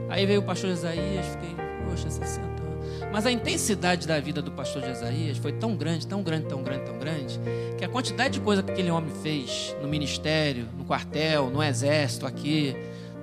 [0.09, 1.55] Aí veio o pastor Isaías, fiquei,
[1.89, 2.63] poxa, 60 anos.
[3.11, 6.85] Mas a intensidade da vida do pastor Isaías foi tão grande, tão grande, tão grande,
[6.85, 7.39] tão grande,
[7.77, 12.25] que a quantidade de coisa que aquele homem fez no ministério, no quartel, no exército,
[12.25, 12.75] aqui,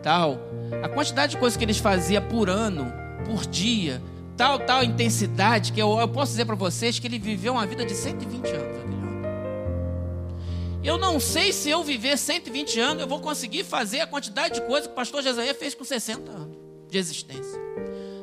[0.03, 0.38] tal,
[0.83, 2.92] a quantidade de coisas que eles faziam por ano,
[3.25, 4.01] por dia,
[4.40, 7.85] tal, tal intensidade, que eu, eu posso dizer para vocês que ele viveu uma vida
[7.85, 8.81] de 120 anos.
[10.83, 14.62] Eu não sei se eu viver 120 anos, eu vou conseguir fazer a quantidade de
[14.62, 16.57] coisa que o pastor Jesaías fez com 60 anos
[16.88, 17.61] de existência.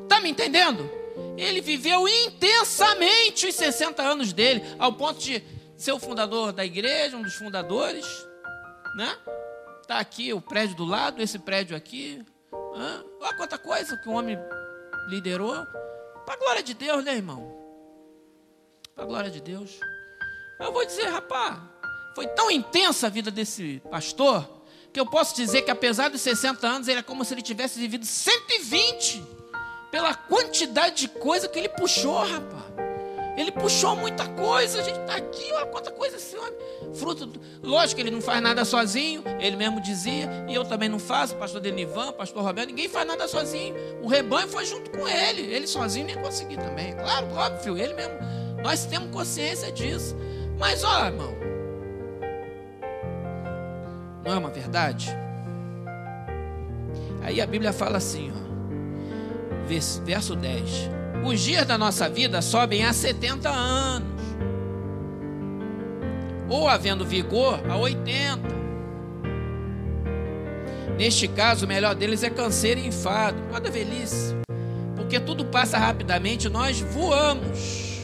[0.01, 0.89] Está me entendendo?
[1.37, 5.43] Ele viveu intensamente os 60 anos dele, ao ponto de
[5.77, 8.07] ser o fundador da igreja, um dos fundadores,
[8.95, 9.15] né?
[9.85, 12.25] Tá aqui o prédio do lado, esse prédio aqui.
[12.41, 14.35] Olha quanta coisa que o homem
[15.09, 15.55] liderou.
[16.27, 17.57] Para a glória de Deus, né, irmão?
[18.93, 19.79] Para a glória de Deus.
[20.59, 21.57] Eu vou dizer, rapaz,
[22.13, 24.45] foi tão intensa a vida desse pastor,
[24.91, 27.79] que eu posso dizer que apesar dos 60 anos, ele é como se ele tivesse
[27.79, 29.23] vivido 120,
[29.89, 32.56] pela quantidade de coisa que ele puxou, rapaz.
[33.37, 36.53] Ele puxou muita coisa, a gente está aqui, olha quanta coisa esse homem.
[36.95, 37.39] Fruto, do...
[37.61, 41.35] lógico que ele não faz nada sozinho, ele mesmo dizia, e eu também não faço,
[41.35, 43.75] pastor Denivan, pastor Roberto, ninguém faz nada sozinho.
[44.01, 46.93] O rebanho foi junto com ele, ele sozinho nem conseguiu também.
[46.93, 48.17] Claro, óbvio, ele mesmo.
[48.63, 50.15] Nós temos consciência disso.
[50.57, 51.35] Mas, ó, irmão,
[54.25, 55.15] não é uma verdade?
[57.21, 58.47] Aí a Bíblia fala assim, ó,
[60.03, 60.96] verso 10.
[61.23, 64.21] Os dias da nossa vida sobem a 70 anos,
[66.49, 68.55] ou havendo vigor, a 80.
[70.97, 74.35] Neste caso, o melhor deles é canseiro e enfado, nada velhice,
[74.95, 77.97] porque tudo passa rapidamente, nós voamos.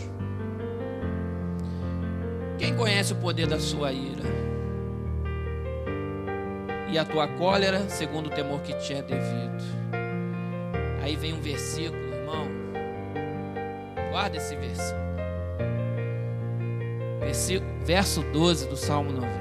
[2.57, 4.23] Quem conhece o poder da sua ira?
[6.91, 9.63] E a tua cólera, segundo o temor que te é devido.
[11.01, 12.03] Aí vem um versículo
[14.13, 15.03] Guarda esse versículo.
[17.19, 17.73] versículo.
[17.83, 19.33] Verso 12 do Salmo 90.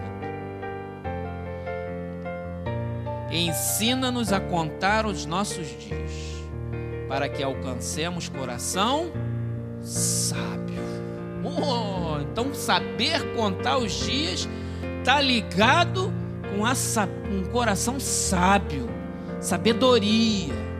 [3.31, 6.11] Ensina-nos a contar os nossos dias,
[7.07, 9.13] para que alcancemos coração
[9.83, 10.81] sábio.
[11.45, 14.49] Oh, então, saber contar os dias
[15.01, 16.11] está ligado
[16.57, 16.63] com
[17.31, 18.89] um coração sábio,
[19.39, 20.72] sabedoria.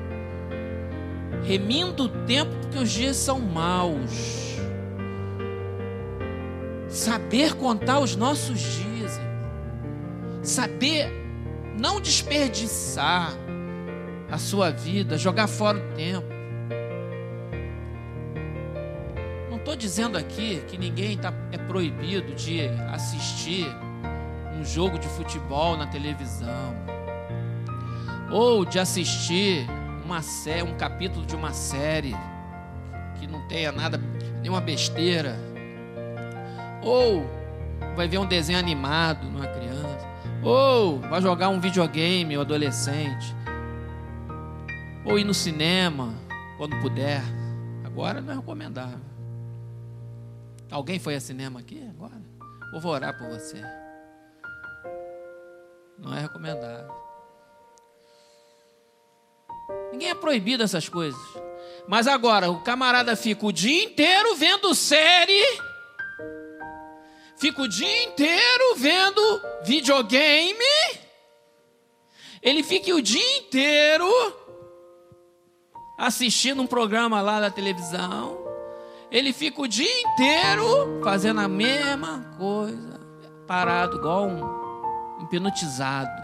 [1.45, 4.57] Remindo o tempo porque os dias são maus.
[6.89, 9.21] Saber contar os nossos dias.
[10.43, 11.11] Saber
[11.79, 13.33] não desperdiçar
[14.31, 16.27] a sua vida, jogar fora o tempo.
[19.51, 23.67] Não estou dizendo aqui que ninguém tá, é proibido de assistir
[24.59, 26.75] um jogo de futebol na televisão,
[28.31, 29.67] ou de assistir
[30.05, 32.15] uma série, um capítulo de uma série
[33.19, 33.99] que não tenha nada,
[34.41, 35.37] nenhuma besteira,
[36.83, 37.25] ou
[37.95, 40.07] vai ver um desenho animado numa criança,
[40.43, 43.35] ou vai jogar um videogame, o um adolescente,
[45.05, 46.15] ou ir no cinema
[46.59, 47.23] quando puder.
[47.85, 49.01] Agora não é recomendável.
[50.71, 52.15] Alguém foi a cinema aqui agora?
[52.81, 53.63] Vou orar por você.
[55.99, 57.02] Não é recomendável.
[59.93, 61.21] Ninguém é proibido essas coisas.
[61.87, 65.43] Mas agora, o camarada fica o dia inteiro vendo série,
[67.37, 70.65] fica o dia inteiro vendo videogame,
[72.41, 74.09] ele fica o dia inteiro
[75.99, 78.39] assistindo um programa lá da televisão,
[79.11, 83.01] ele fica o dia inteiro fazendo a mesma coisa,
[83.47, 86.23] parado, igual um hipnotizado.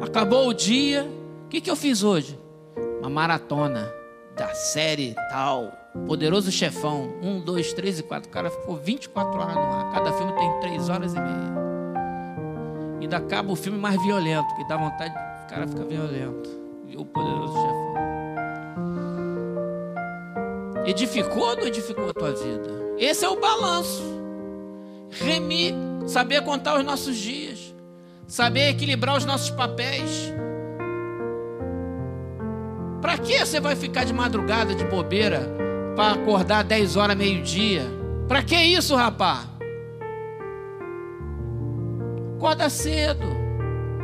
[0.00, 1.08] Acabou o dia,
[1.54, 2.38] que, que eu fiz hoje?
[3.04, 3.92] uma maratona
[4.34, 5.70] da série tal,
[6.06, 8.28] Poderoso Chefão, 1, 2, 3 e 4.
[8.28, 9.92] O cara ficou 24 horas no ar.
[9.92, 11.54] Cada filme tem 3 horas e meia.
[13.00, 15.14] Ainda acaba o filme mais violento, que dá vontade,
[15.44, 16.48] o cara fica violento.
[16.88, 17.94] E o Poderoso Chefão.
[20.86, 22.70] Edificou ou não edificou a tua vida?
[22.98, 24.02] Esse é o balanço.
[25.10, 25.74] Remir,
[26.06, 27.74] saber contar os nossos dias,
[28.26, 30.33] saber equilibrar os nossos papéis.
[33.04, 35.46] Para que você vai ficar de madrugada, de bobeira,
[35.94, 37.82] para acordar 10 horas, meio-dia?
[38.26, 39.44] Para que isso, rapá?
[42.38, 43.26] Acorda cedo.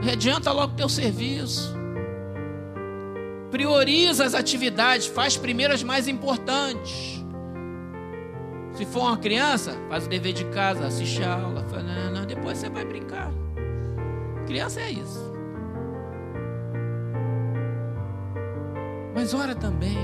[0.07, 1.75] Adianta logo teu serviço.
[3.51, 7.25] Prioriza as atividades, faz primeiro as mais importantes.
[8.75, 12.59] Se for uma criança, faz o dever de casa, assiste a aula, não, não, depois
[12.59, 13.33] você vai brincar.
[14.47, 15.30] Criança é isso.
[19.14, 19.99] Mas ora também,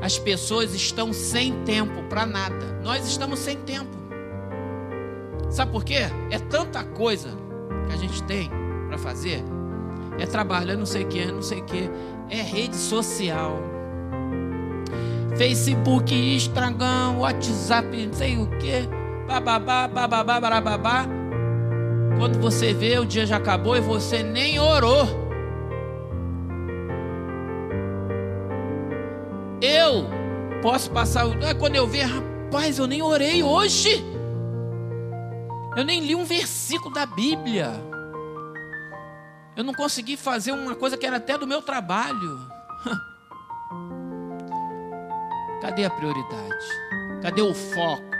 [0.00, 2.80] as pessoas estão sem tempo para nada.
[2.82, 3.96] Nós estamos sem tempo.
[5.50, 6.00] Sabe por quê?
[6.30, 7.30] É tanta coisa
[7.86, 8.50] que a gente tem
[8.88, 9.42] para fazer.
[10.18, 11.90] É trabalho, é não sei o que, não sei o que.
[12.30, 13.58] É rede social.
[15.36, 18.88] Facebook, Instagram, WhatsApp, não sei o que.
[19.26, 21.06] Bababá, bababá, bababá.
[22.18, 25.25] Quando você vê, o dia já acabou e você nem orou.
[30.62, 31.24] Posso passar.
[31.58, 34.04] Quando eu ver, rapaz, eu nem orei hoje.
[35.76, 37.70] Eu nem li um versículo da Bíblia.
[39.56, 42.38] Eu não consegui fazer uma coisa que era até do meu trabalho.
[45.60, 46.66] Cadê a prioridade?
[47.22, 48.16] Cadê o foco?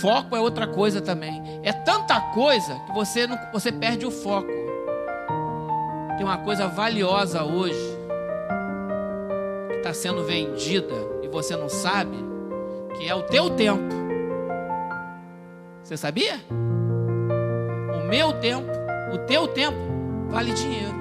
[0.00, 1.60] Foco é outra coisa também.
[1.62, 4.48] É tanta coisa que você não, você perde o foco.
[6.16, 7.93] Tem uma coisa valiosa hoje
[9.84, 12.16] está sendo vendida e você não sabe,
[12.96, 13.82] que é o teu tempo.
[15.82, 16.40] Você sabia?
[17.94, 18.70] O meu tempo,
[19.12, 19.76] o teu tempo,
[20.30, 20.94] vale dinheiro.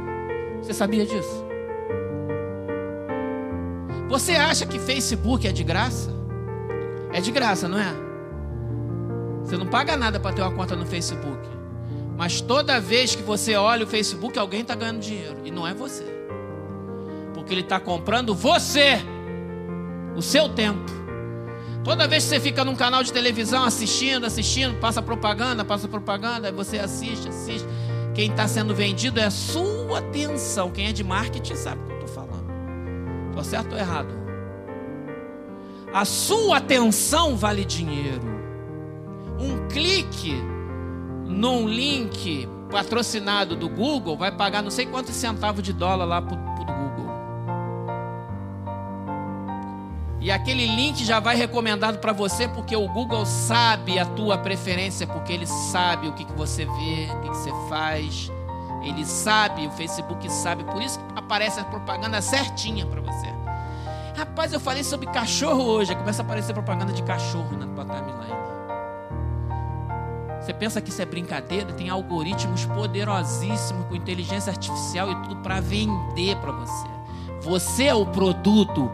[0.62, 1.46] Você sabia disso?
[4.10, 6.12] Você acha que Facebook é de graça?
[7.14, 7.94] É de graça, não é?
[9.46, 11.48] Você não paga nada para ter uma conta no Facebook.
[12.18, 15.38] Mas toda vez que você olha o Facebook, alguém está ganhando dinheiro.
[15.46, 16.23] E não é você.
[17.44, 19.02] Porque ele está comprando você,
[20.16, 20.90] o seu tempo.
[21.84, 26.48] Toda vez que você fica num canal de televisão assistindo, assistindo, passa propaganda, passa propaganda,
[26.48, 27.68] aí você assiste, assiste.
[28.16, 30.72] Quem está sendo vendido é a sua atenção.
[30.72, 32.46] Quem é de marketing sabe o que eu estou falando.
[33.30, 34.14] Estou certo ou errado?
[35.94, 38.42] A sua atenção vale dinheiro.
[39.38, 40.36] Um clique
[41.26, 46.38] num link patrocinado do Google vai pagar não sei quantos centavos de dólar lá para
[50.24, 55.06] E aquele link já vai recomendado para você porque o Google sabe a tua preferência,
[55.06, 58.32] porque ele sabe o que, que você vê, o que, que você faz.
[58.82, 63.28] Ele sabe, o Facebook sabe, por isso aparece a propaganda certinha para você.
[64.16, 68.44] Rapaz, eu falei sobre cachorro hoje, começa a aparecer propaganda de cachorro na tua timeline.
[70.40, 71.74] Você pensa que isso é brincadeira?
[71.74, 76.88] Tem algoritmos poderosíssimos com inteligência artificial e tudo para vender para você
[77.42, 78.90] Você é o produto,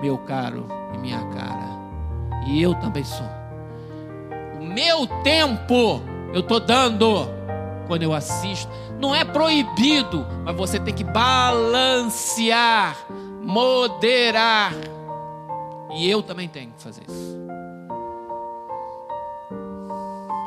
[0.00, 1.74] meu caro e minha cara.
[2.46, 3.26] E eu também sou.
[4.60, 7.28] O meu tempo eu estou dando
[7.86, 8.70] quando eu assisto.
[8.98, 12.96] Não é proibido, mas você tem que balancear,
[13.42, 14.72] moderar.
[15.94, 17.38] E eu também tenho que fazer isso.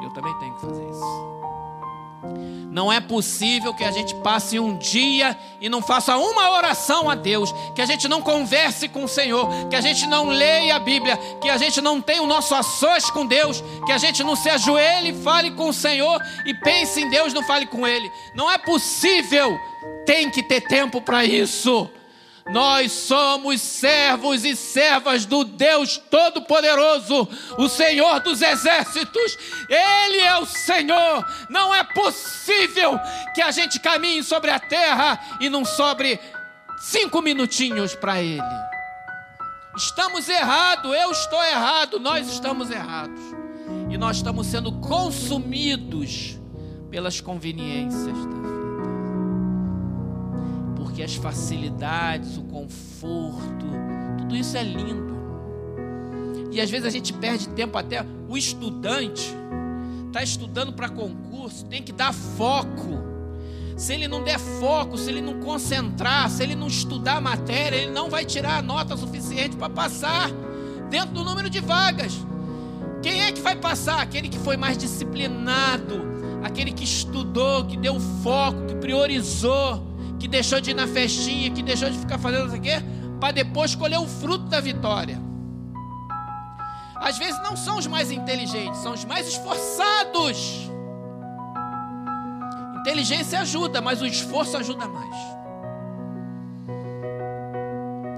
[0.03, 1.36] Eu também tenho que fazer isso.
[2.69, 7.15] Não é possível que a gente passe um dia e não faça uma oração a
[7.15, 10.79] Deus, que a gente não converse com o Senhor, que a gente não leia a
[10.79, 14.35] Bíblia, que a gente não tenha o nosso ações com Deus, que a gente não
[14.35, 18.11] se ajoelhe e fale com o Senhor e pense em Deus, não fale com Ele.
[18.35, 19.57] Não é possível.
[20.05, 21.89] Tem que ter tempo para isso.
[22.51, 27.27] Nós somos servos e servas do Deus Todo-Poderoso,
[27.57, 29.37] o Senhor dos Exércitos.
[29.69, 31.25] Ele é o Senhor.
[31.49, 32.99] Não é possível
[33.35, 36.19] que a gente caminhe sobre a terra e não sobre
[36.79, 38.41] cinco minutinhos para Ele.
[39.75, 43.21] Estamos errados, eu estou errado, nós estamos errados.
[43.89, 46.39] E nós estamos sendo consumidos
[46.89, 48.16] pelas conveniências
[50.97, 53.67] porque as facilidades, o conforto,
[54.17, 55.15] tudo isso é lindo.
[56.51, 59.31] E às vezes a gente perde tempo até o estudante
[60.07, 62.97] está estudando para concurso, tem que dar foco.
[63.75, 67.77] Se ele não der foco, se ele não concentrar, se ele não estudar a matéria,
[67.77, 70.31] ele não vai tirar a nota suficiente para passar
[70.89, 72.13] dentro do número de vagas.
[73.03, 74.01] Quem é que vai passar?
[74.01, 76.01] Aquele que foi mais disciplinado,
[76.43, 81.61] aquele que estudou, que deu foco, que priorizou que deixou de ir na festinha, que
[81.61, 82.71] deixou de ficar fazendo isso aqui,
[83.19, 85.19] para depois colher o fruto da vitória.
[86.95, 90.69] Às vezes não são os mais inteligentes, são os mais esforçados.
[92.79, 95.15] Inteligência ajuda, mas o esforço ajuda mais.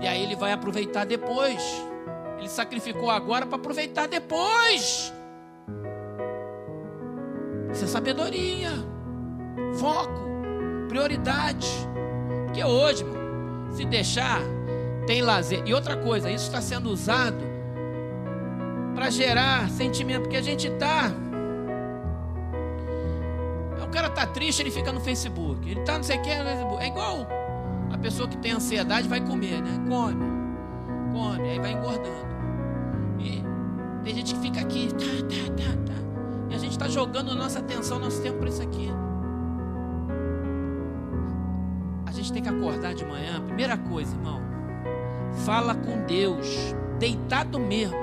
[0.01, 1.61] E aí ele vai aproveitar depois.
[2.37, 5.13] Ele sacrificou agora para aproveitar depois.
[7.71, 8.71] Isso é sabedoria,
[9.77, 10.27] foco,
[10.87, 11.67] prioridade.
[12.49, 13.05] Porque hoje,
[13.71, 14.41] se deixar,
[15.05, 15.61] tem lazer.
[15.67, 17.37] E outra coisa, isso está sendo usado
[18.95, 21.11] para gerar sentimento, porque a gente está.
[23.83, 25.69] O cara está triste, ele fica no Facebook.
[25.69, 27.27] Ele está não sei o que, é igual
[27.91, 29.79] a pessoa que tem ansiedade vai comer, né?
[29.87, 30.15] Come,
[31.13, 32.27] come, aí vai engordando.
[33.19, 33.43] E
[34.03, 35.99] tem gente que fica aqui, tá, tá, tá, tá.
[36.49, 38.89] E a gente está jogando nossa atenção, nosso tempo para isso aqui.
[42.29, 44.39] Gente tem que acordar de manhã, primeira coisa, irmão,
[45.45, 47.97] fala com Deus, deitado mesmo.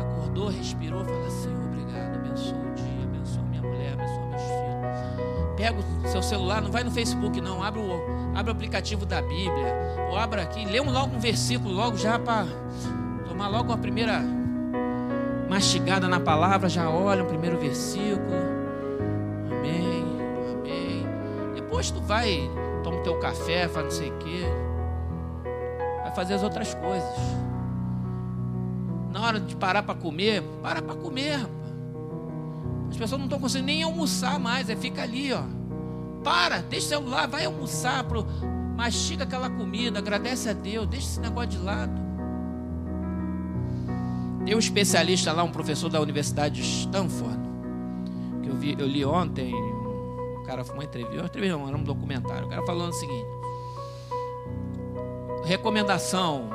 [0.00, 5.56] Acordou, respirou, fala: Senhor, obrigado, abençoa o dia, abençoa minha mulher, abençoa meus filhos.
[5.56, 9.22] Pega o seu celular, não vai no Facebook, não, abre o, abre o aplicativo da
[9.22, 9.74] Bíblia,
[10.10, 12.46] ou abra aqui, lê logo um versículo, logo já para
[13.28, 14.20] tomar logo a primeira
[15.48, 18.34] mastigada na palavra, já olha o primeiro versículo.
[19.52, 20.04] Amém,
[20.58, 21.06] amém.
[21.54, 22.50] Depois tu vai
[22.82, 24.44] toma o teu café, faz não sei o quê.
[26.02, 27.14] Vai fazer as outras coisas.
[29.12, 31.40] Na hora de parar para comer, para para comer.
[32.88, 35.42] As pessoas não estão conseguindo nem almoçar mais, é fica ali, ó.
[36.24, 38.26] Para, deixa o celular, vai almoçar, pro,
[38.76, 41.92] mastiga aquela comida, agradece a Deus, deixa esse negócio de lado.
[44.44, 47.38] Tem um especialista lá, um professor da Universidade de Stanford,
[48.42, 49.54] que eu, vi, eu li ontem,
[50.50, 52.46] cara uma entrevista, uma entrevista não, era um documentário.
[52.46, 53.26] O cara falando o seguinte:
[55.44, 56.50] recomendação,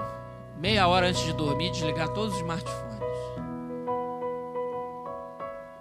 [0.58, 2.86] meia hora antes de dormir, desligar todos os smartphones.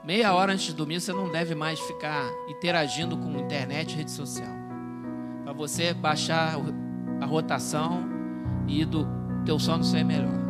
[0.04, 4.10] Meia hora antes de dormir, você não deve mais ficar interagindo com internet e rede
[4.10, 4.52] social.
[5.42, 6.56] Para você baixar
[7.20, 8.04] a rotação
[8.68, 9.06] e do
[9.44, 10.44] teu sono ser melhor.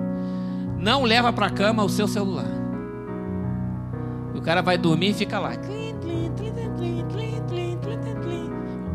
[0.76, 2.50] Não leva para a cama o seu celular.
[4.34, 5.52] O cara vai dormir e fica lá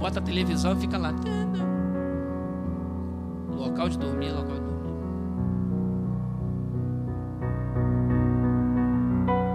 [0.09, 1.13] bota a televisão e fica lá.
[3.55, 4.79] Local de dormir, local de dormir.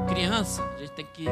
[0.07, 1.27] Criança, a gente tem que.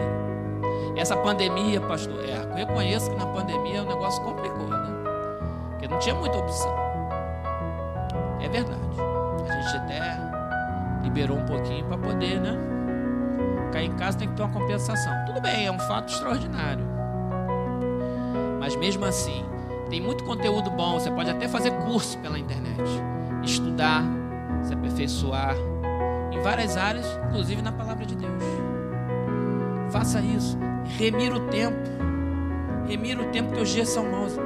[0.97, 4.91] Essa pandemia, pastor, é, eu reconheço que na pandemia o negócio complicou, né?
[5.71, 6.75] Porque não tinha muita opção.
[8.41, 8.81] É verdade.
[9.49, 10.19] A gente até
[11.05, 12.59] liberou um pouquinho para poder, né?
[13.73, 15.13] Cair em casa tem que ter uma compensação.
[15.27, 17.02] Tudo bem, é um fato extraordinário.
[18.63, 19.45] Mas mesmo assim,
[19.91, 20.93] tem muito conteúdo bom.
[20.93, 22.81] Você pode até fazer curso pela internet,
[23.43, 24.05] estudar,
[24.63, 25.57] se aperfeiçoar
[26.31, 28.41] em várias áreas, inclusive na palavra de Deus.
[29.91, 30.57] Faça isso.
[30.97, 31.77] Remira o tempo.
[32.87, 34.37] Remira o tempo que os dias são maus.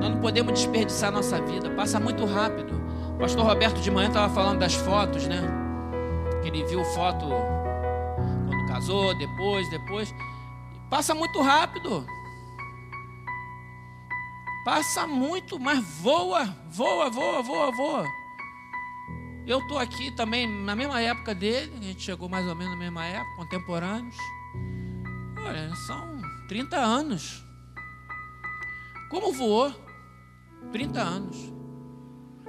[0.00, 2.72] Nós não podemos desperdiçar nossa vida, passa muito rápido.
[3.16, 5.42] O pastor Roberto de manhã estava falando das fotos, né?
[6.40, 7.26] Que ele viu foto
[8.48, 10.10] quando casou, depois, depois.
[10.88, 12.06] Passa muito rápido.
[14.64, 18.04] Passa muito, mas voa, voa, voa, voa, voa.
[19.46, 22.78] Eu estou aqui também na mesma época dele, a gente chegou mais ou menos na
[22.78, 24.16] mesma época, contemporâneos.
[25.44, 27.42] Olha, são 30 anos.
[29.10, 29.74] Como voou?
[30.72, 31.36] 30 anos.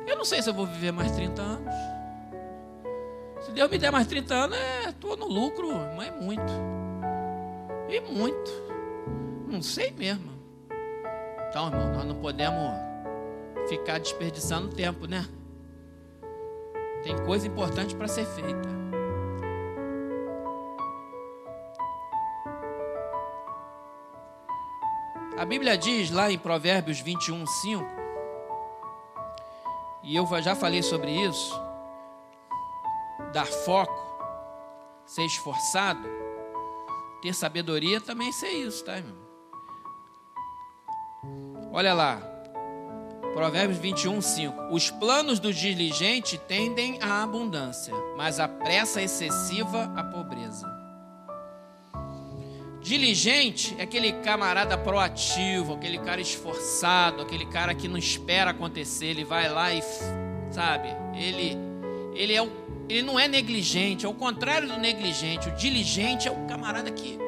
[0.06, 1.74] Eu não sei se eu vou viver mais 30 anos.
[3.42, 4.58] Se Deus me der mais 30 anos,
[4.88, 6.54] estou é, no lucro, mas é muito.
[7.90, 8.52] E muito.
[9.48, 10.41] Não sei mesmo.
[11.52, 12.72] Então, irmão, nós não podemos
[13.68, 15.28] ficar desperdiçando tempo, né?
[17.04, 18.70] Tem coisa importante para ser feita.
[25.38, 27.86] A Bíblia diz lá em Provérbios 21, 5,
[30.04, 31.54] e eu já falei sobre isso,
[33.34, 33.94] dar foco,
[35.06, 36.08] ser esforçado,
[37.22, 39.21] ter sabedoria também ser isso, tá, irmão?
[41.74, 42.22] Olha lá,
[43.34, 44.64] Provérbios 21, 5.
[44.72, 50.70] Os planos do diligente tendem à abundância, mas a pressa excessiva à pobreza.
[52.82, 59.24] Diligente é aquele camarada proativo, aquele cara esforçado, aquele cara que não espera acontecer, ele
[59.24, 59.82] vai lá e,
[60.50, 61.56] sabe, ele,
[62.14, 62.52] ele, é o,
[62.90, 65.48] ele não é negligente, é o contrário do negligente.
[65.48, 67.21] O diligente é o camarada que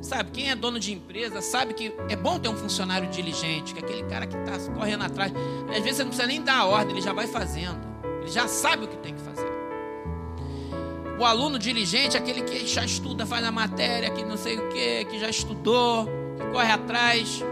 [0.00, 3.80] Sabe, quem é dono de empresa sabe que é bom ter um funcionário diligente, que
[3.80, 5.32] é aquele cara que está correndo atrás.
[5.68, 7.80] Às vezes você não precisa nem dar a ordem, ele já vai fazendo.
[8.20, 9.48] Ele já sabe o que tem que fazer.
[11.18, 14.68] O aluno diligente é aquele que já estuda, faz a matéria, que não sei o
[14.68, 17.42] que, que já estudou, que corre atrás.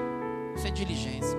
[0.55, 1.36] Isso é diligência.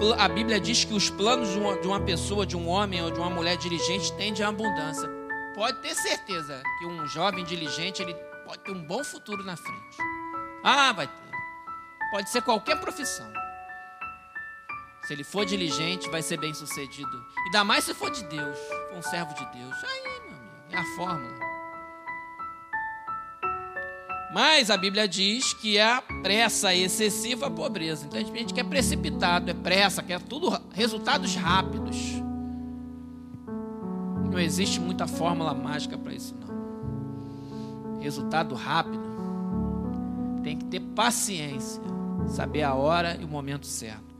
[0.00, 3.00] O, a Bíblia diz que os planos de uma, de uma pessoa, de um homem
[3.00, 5.08] ou de uma mulher diligente tendem à abundância.
[5.54, 8.16] Pode ter certeza que um jovem diligente ele
[8.50, 9.96] pode ter um bom futuro na frente.
[10.64, 11.30] Ah, vai ter.
[12.10, 13.32] Pode ser qualquer profissão.
[15.04, 17.24] Se ele for diligente, vai ser bem sucedido.
[17.46, 19.84] Ainda mais se for de Deus, for um servo de Deus.
[19.84, 21.38] Aí, meu amigo, é a fórmula.
[24.34, 28.04] Mas a Bíblia diz que é a pressa excessiva a pobreza.
[28.04, 31.96] Então a gente quer precipitado, é pressa, quer tudo resultados rápidos.
[34.28, 36.49] Não existe muita fórmula mágica para isso, não
[38.00, 39.00] resultado rápido,
[40.42, 41.82] tem que ter paciência,
[42.26, 44.10] saber a hora e o momento certo.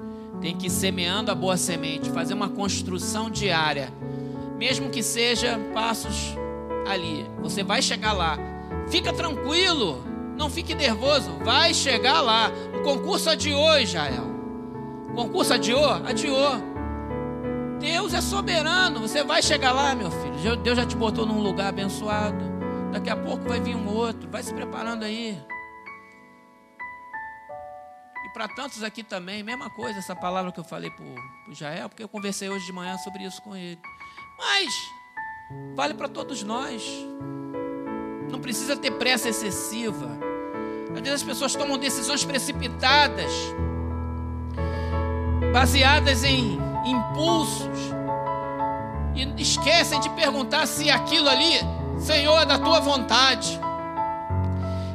[0.40, 3.92] Tem que ir semeando a boa semente, fazer uma construção diária,
[4.58, 6.36] mesmo que seja passos
[6.88, 7.26] ali.
[7.42, 8.38] Você vai chegar lá.
[8.88, 10.02] Fica tranquilo,
[10.36, 12.50] não fique nervoso, vai chegar lá.
[12.78, 14.30] O concurso adiou, Israel.
[15.10, 15.90] O concurso adiou?
[15.90, 16.70] Adiou.
[17.78, 20.56] Deus é soberano, você vai chegar lá, meu filho.
[20.56, 22.49] Deus já te botou num lugar abençoado.
[22.92, 24.28] Daqui a pouco vai vir um outro.
[24.30, 25.40] Vai se preparando aí.
[28.24, 31.88] E para tantos aqui também, mesma coisa, essa palavra que eu falei para o Jael,
[31.88, 33.80] porque eu conversei hoje de manhã sobre isso com ele.
[34.38, 34.74] Mas
[35.74, 36.82] vale para todos nós.
[38.30, 40.18] Não precisa ter pressa excessiva.
[40.94, 43.32] Às vezes as pessoas tomam decisões precipitadas,
[45.52, 47.78] baseadas em impulsos,
[49.14, 51.58] e esquecem de perguntar se aquilo ali
[52.00, 53.60] Senhor, da tua vontade.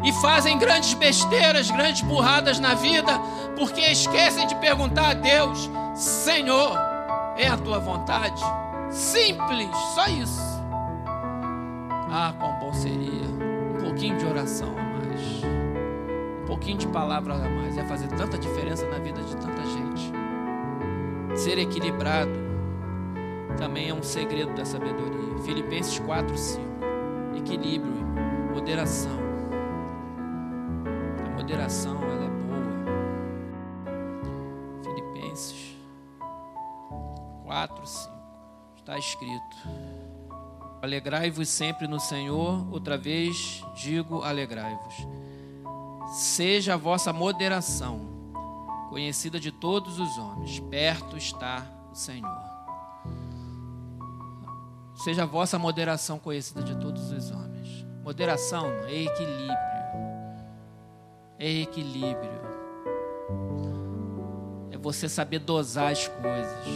[0.04, 3.18] E fazem grandes besteiras, grandes burradas na vida,
[3.56, 6.78] porque esquecem de perguntar a Deus: Senhor,
[7.38, 8.42] é a tua vontade?
[8.90, 10.42] Simples, só isso.
[12.12, 15.44] Ah, quão bom seria um pouquinho de oração a mais,
[16.44, 20.12] um pouquinho de palavra a mais, ia fazer tanta diferença na vida de tanta gente.
[21.36, 22.46] Ser equilibrado
[23.58, 25.40] também é um segredo da sabedoria.
[25.44, 26.75] Filipenses 4, 5
[27.38, 27.94] equilíbrio,
[28.54, 29.20] moderação.
[31.26, 32.66] A moderação ela é boa.
[34.84, 35.78] Filipenses
[37.44, 38.16] 4, 5.
[38.78, 39.58] Está escrito:
[40.82, 45.08] Alegrai-vos sempre no Senhor, outra vez digo alegrai-vos.
[46.14, 48.16] Seja a vossa moderação
[48.90, 52.55] conhecida de todos os homens, perto está o Senhor.
[54.96, 57.86] Seja a vossa moderação conhecida de todos os homens.
[58.04, 59.58] Moderação é equilíbrio.
[61.38, 62.42] É equilíbrio.
[64.72, 66.68] É você saber dosar as coisas.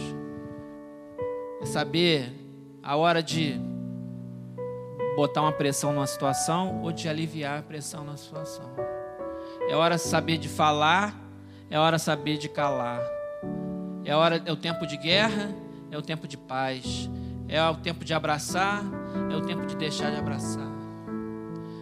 [1.60, 2.32] É saber
[2.82, 3.58] a hora de
[5.16, 8.70] botar uma pressão numa situação ou de aliviar a pressão na situação.
[9.68, 11.14] É hora de saber de falar
[11.70, 13.00] É hora de saber de calar.
[14.04, 15.54] É hora é o tempo de guerra,
[15.88, 17.08] é o tempo de paz.
[17.52, 18.84] É o tempo de abraçar,
[19.28, 20.70] é o tempo de deixar de abraçar.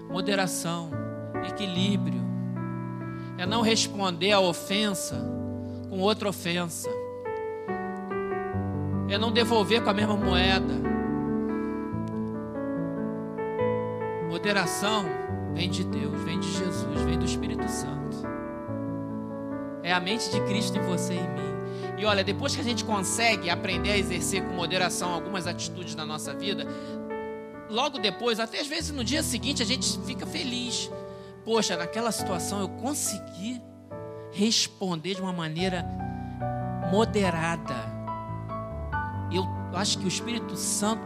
[0.09, 0.91] Moderação,
[1.47, 2.23] equilíbrio.
[3.37, 5.23] É não responder à ofensa
[5.91, 6.89] com outra ofensa.
[9.11, 10.73] É não devolver com a mesma moeda.
[14.31, 15.05] Moderação
[15.53, 18.17] vem de Deus, vem de Jesus, vem do Espírito Santo.
[19.83, 21.58] É a mente de Cristo em você e em mim.
[21.99, 26.07] E olha, depois que a gente consegue aprender a exercer com moderação algumas atitudes na
[26.07, 26.65] nossa vida,
[27.69, 30.89] logo depois, até às vezes no dia seguinte, a gente fica feliz.
[31.45, 33.61] Poxa, naquela situação eu consegui
[34.31, 35.85] responder de uma maneira
[36.93, 37.75] moderada.
[39.33, 39.45] Eu
[39.75, 41.03] acho que o Espírito Santo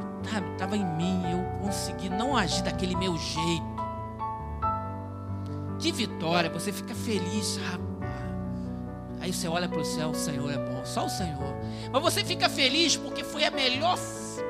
[0.52, 3.72] estava em mim, eu consegui não agir daquele meu jeito.
[5.78, 7.91] Que vitória, você fica feliz, rapaz.
[9.22, 11.54] Aí você olha para o céu, o Senhor é bom, só o Senhor.
[11.92, 13.96] Mas você fica feliz porque foi a melhor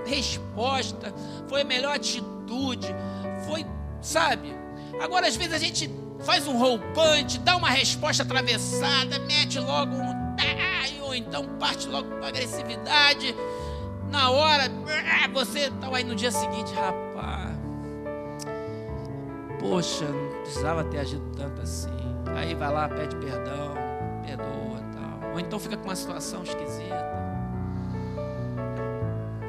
[0.07, 1.13] resposta,
[1.47, 2.89] foi a melhor atitude,
[3.47, 3.67] foi,
[4.01, 4.57] sabe?
[4.99, 10.13] Agora às vezes a gente faz um roupante, dá uma resposta atravessada, mete logo um
[11.03, 13.37] ou então parte logo para agressividade.
[14.11, 14.71] Na hora,
[15.35, 17.59] você está aí no dia seguinte, rapaz.
[19.61, 21.91] Poxa, não precisava ter agido tanto assim.
[22.35, 23.75] Aí vai lá, pede perdão,
[24.27, 25.33] perdoa tal.
[25.33, 27.13] Ou então fica com uma situação esquisita.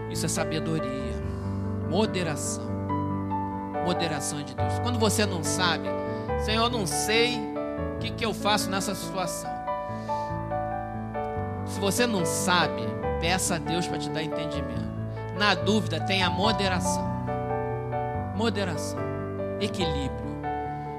[0.10, 1.16] Isso é sabedoria,
[1.90, 2.72] moderação.
[3.84, 4.80] Moderação de Deus.
[4.80, 5.90] Quando você não sabe,
[6.46, 7.38] Senhor, não sei
[7.96, 9.52] o que, que eu faço nessa situação.
[11.66, 12.84] Se você não sabe,
[13.20, 14.94] peça a Deus para te dar entendimento.
[15.38, 17.04] Na dúvida, tenha moderação.
[18.36, 19.00] Moderação,
[19.60, 20.24] equilíbrio.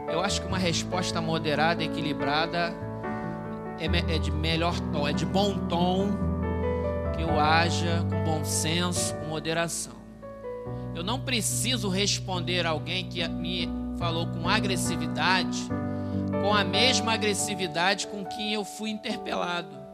[0.09, 2.75] Eu acho que uma resposta moderada, equilibrada,
[3.79, 6.09] é, é de melhor tom, é de bom tom,
[7.15, 9.95] que eu haja com bom senso, com moderação.
[10.95, 13.69] Eu não preciso responder alguém que me
[13.99, 15.69] falou com agressividade,
[16.43, 19.85] com a mesma agressividade com quem eu fui interpelado.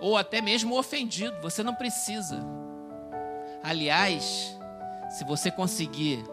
[0.00, 1.40] Ou até mesmo ofendido.
[1.40, 2.38] Você não precisa.
[3.62, 4.56] Aliás,
[5.10, 6.24] se você conseguir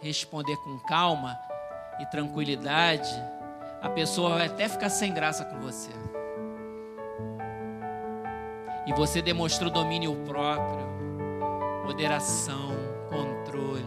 [0.00, 1.38] responder com calma
[2.00, 3.10] e tranquilidade,
[3.84, 5.90] a pessoa vai até ficar sem graça com você.
[8.86, 10.86] E você demonstrou domínio próprio,
[11.84, 12.70] moderação,
[13.10, 13.84] controle.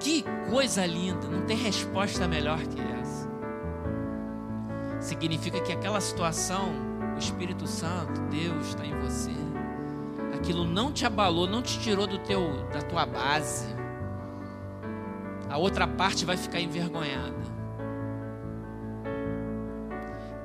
[0.00, 3.30] Que coisa linda, não tem resposta melhor que essa.
[5.00, 6.72] Significa que aquela situação,
[7.14, 9.30] o Espírito Santo, Deus está em você.
[10.34, 13.66] Aquilo não te abalou, não te tirou do teu da tua base.
[15.48, 17.55] A outra parte vai ficar envergonhada.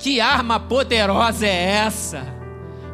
[0.01, 2.25] Que arma poderosa é essa?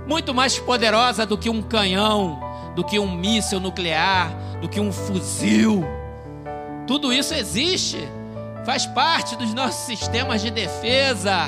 [0.06, 2.38] Muito mais poderosa do que um canhão,
[2.76, 4.30] do que um míssil nuclear,
[4.60, 5.86] do que um fuzil.
[6.86, 7.98] Tudo isso existe,
[8.66, 11.48] faz parte dos nossos sistemas de defesa.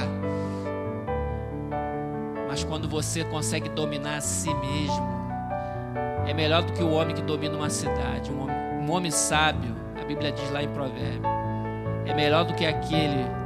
[2.47, 5.10] Mas quando você consegue dominar a si mesmo,
[6.26, 8.32] é melhor do que o homem que domina uma cidade.
[8.32, 11.30] Um homem, um homem sábio, a Bíblia diz lá em Provérbio,
[12.05, 13.39] é melhor do que aquele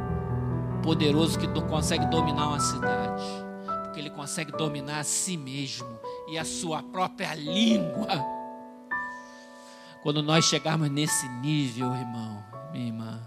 [0.83, 3.23] poderoso que consegue dominar uma cidade,
[3.83, 8.07] porque ele consegue dominar a si mesmo e a sua própria língua.
[10.03, 13.21] Quando nós chegarmos nesse nível, irmão, minha irmã,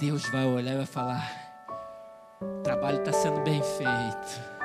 [0.00, 1.26] Deus vai olhar e vai falar:
[2.42, 4.58] o trabalho está sendo bem feito.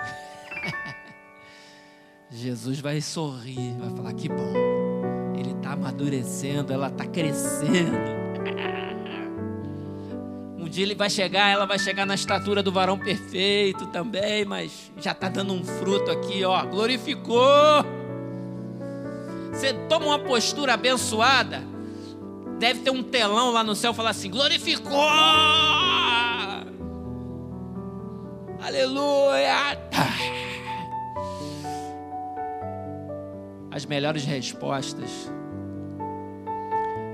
[2.29, 8.22] Jesus vai sorrir, vai falar: que bom, ele está amadurecendo, ela está crescendo
[10.73, 15.11] dia ele vai chegar, ela vai chegar na estatura do varão perfeito também, mas já
[15.11, 16.65] está dando um fruto aqui, ó.
[16.65, 17.85] Glorificou.
[19.51, 21.61] Você toma uma postura abençoada,
[22.57, 25.07] deve ter um telão lá no céu falar assim: glorificou.
[28.59, 29.77] Aleluia.
[33.69, 35.31] As melhores respostas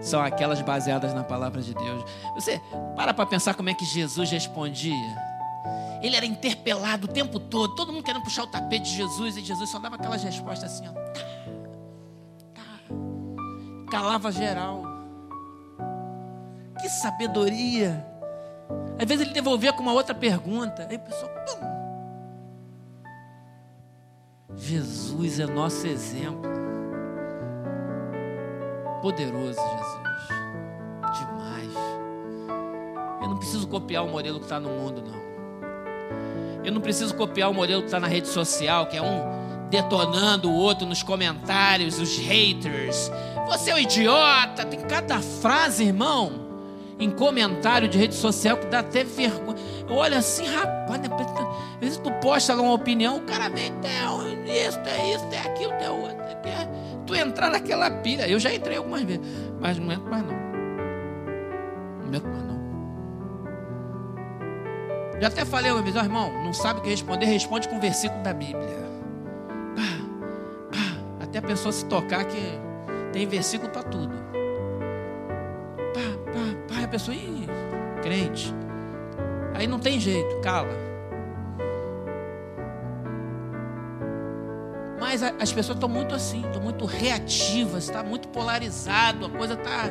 [0.01, 2.03] são aquelas baseadas na palavra de Deus.
[2.35, 2.61] Você
[2.95, 5.29] para para pensar como é que Jesus respondia.
[6.01, 9.41] Ele era interpelado o tempo todo, todo mundo querendo puxar o tapete de Jesus, e
[9.41, 10.93] Jesus só dava aquelas respostas assim, ó.
[10.93, 11.21] Tá,
[12.53, 12.61] tá.
[13.91, 14.83] Calava geral.
[16.81, 18.05] Que sabedoria.
[18.97, 20.87] Às vezes ele devolvia com uma outra pergunta.
[20.89, 21.29] Aí o pessoal.
[21.45, 21.79] Pum.
[24.55, 26.49] Jesus é nosso exemplo.
[29.01, 31.19] Poderoso Jesus.
[31.19, 31.73] Demais.
[33.69, 35.19] copiar o modelo que está no mundo, não.
[36.63, 39.39] Eu não preciso copiar o modelo que está na rede social, que é um
[39.69, 43.11] detonando o outro nos comentários, os haters.
[43.47, 44.65] Você é um idiota.
[44.65, 46.49] Tem cada frase, irmão,
[46.99, 49.57] em comentário de rede social que dá até vergonha.
[49.89, 51.07] Olha assim, rapaz, né,
[51.73, 55.68] às vezes tu posta uma opinião, o cara vem, é isso, é isso, é aquilo.
[57.09, 58.29] Tu entrar naquela pilha.
[58.29, 59.21] Eu já entrei algumas vezes,
[59.59, 60.33] mas não entro mais não.
[62.05, 62.59] Não entro mais não.
[65.19, 67.81] Já até falei uma vez, oh, irmão, não sabe o que responder, responde com o
[67.81, 68.77] versículo da Bíblia.
[69.75, 69.81] Pá,
[70.71, 72.37] pá, até a pessoa se tocar que
[73.11, 74.13] tem versículo para tudo.
[75.95, 77.47] Pá, pá, pá, a pessoa, ih,
[78.03, 78.53] crente.
[79.55, 80.88] Aí não tem jeito, cala.
[85.09, 89.85] Mas as pessoas estão muito assim, estão muito reativas, está muito polarizado, a coisa está.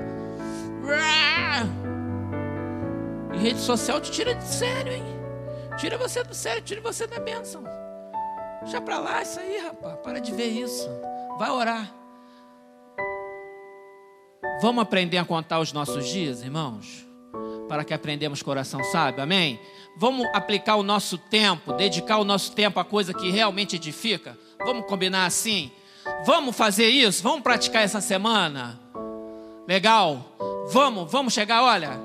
[3.35, 5.03] E rede social te tira de sério, hein?
[5.77, 7.65] Tira você do sério, tira você da bênção.
[8.63, 9.99] Deixa para lá isso aí, rapaz.
[10.05, 10.89] Para de ver isso.
[11.37, 11.93] Vai orar.
[14.63, 17.05] Vamos aprender a contar os nossos dias, irmãos?
[17.69, 19.59] Para que aprendamos coração sábio, amém?
[19.97, 24.39] Vamos aplicar o nosso tempo, dedicar o nosso tempo a coisa que realmente edifica?
[24.65, 25.71] Vamos combinar assim?
[26.25, 27.23] Vamos fazer isso?
[27.23, 28.81] Vamos praticar essa semana?
[29.67, 30.37] Legal?
[30.71, 31.99] Vamos, vamos chegar, olha.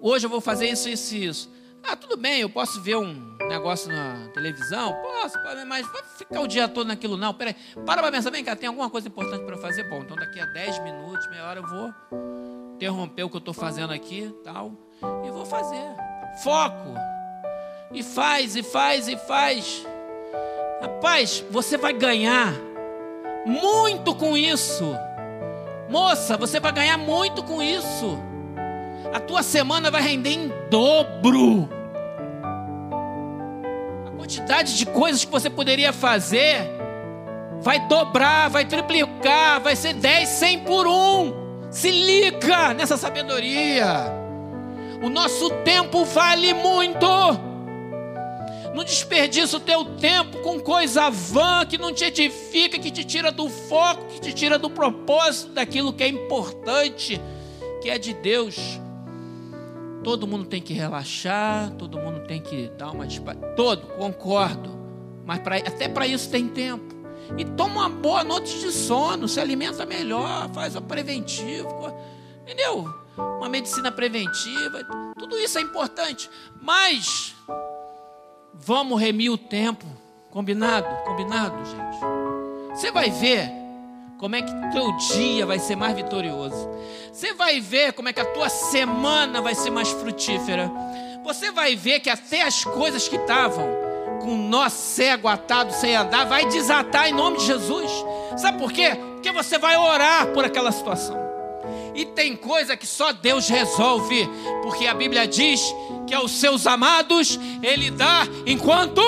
[0.00, 1.58] Hoje eu vou fazer isso, isso e isso.
[1.82, 4.94] Ah, tudo bem, eu posso ver um negócio na televisão?
[4.94, 7.32] Posso, mas vai ficar o dia todo naquilo não.
[7.32, 7.54] Peraí,
[7.86, 9.88] para para pensar, vem cá, tem alguma coisa importante para fazer?
[9.88, 11.94] Bom, então daqui a 10 minutos, meia hora eu vou
[12.74, 14.72] interromper o que eu estou fazendo aqui tal,
[15.24, 15.82] e vou fazer.
[16.42, 16.94] Foco.
[17.92, 19.86] E faz, e faz, e faz.
[20.80, 22.54] Rapaz, você vai ganhar
[23.44, 24.94] muito com isso.
[25.88, 28.18] Moça, você vai ganhar muito com isso.
[29.12, 31.68] A tua semana vai render em dobro
[34.28, 36.70] quantidade de coisas que você poderia fazer
[37.62, 41.66] vai dobrar, vai triplicar, vai ser 10, 100 por um.
[41.70, 44.12] Se liga nessa sabedoria.
[45.02, 47.06] O nosso tempo vale muito.
[48.78, 53.32] Não desperdiça o teu tempo com coisa vã que não te edifica, que te tira
[53.32, 57.20] do foco, que te tira do propósito daquilo que é importante,
[57.82, 58.56] que é de Deus.
[60.04, 63.04] Todo mundo tem que relaxar, todo mundo tem que dar uma
[63.56, 64.70] todo, concordo.
[65.26, 66.94] Mas pra, até para isso tem tempo.
[67.36, 71.92] E toma uma boa noite de sono, se alimenta melhor, faz o preventivo,
[72.42, 72.88] entendeu?
[73.16, 74.84] Uma medicina preventiva,
[75.18, 76.30] tudo isso é importante.
[76.62, 77.34] Mas
[78.58, 79.86] vamos remir o tempo,
[80.30, 82.76] combinado, combinado, gente.
[82.76, 83.50] Você vai ver
[84.18, 86.68] como é que teu dia vai ser mais vitorioso.
[87.12, 90.70] Você vai ver como é que a tua semana vai ser mais frutífera.
[91.24, 93.68] Você vai ver que até as coisas que estavam
[94.20, 97.90] com nó cego atado sem andar vai desatar em nome de Jesus.
[98.36, 98.96] Sabe por quê?
[99.14, 101.27] Porque você vai orar por aquela situação.
[101.94, 104.28] E tem coisa que só Deus resolve,
[104.62, 105.60] porque a Bíblia diz
[106.06, 109.02] que aos seus amados ele dá enquanto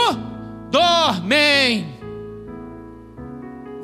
[0.71, 1.99] dormem.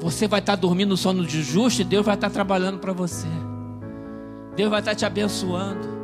[0.01, 3.27] Você vai estar dormindo no sono de justo e Deus vai estar trabalhando para você.
[4.55, 5.97] Deus vai estar te abençoando.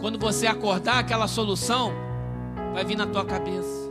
[0.00, 1.92] Quando você acordar, aquela solução
[2.72, 3.90] vai vir na tua cabeça.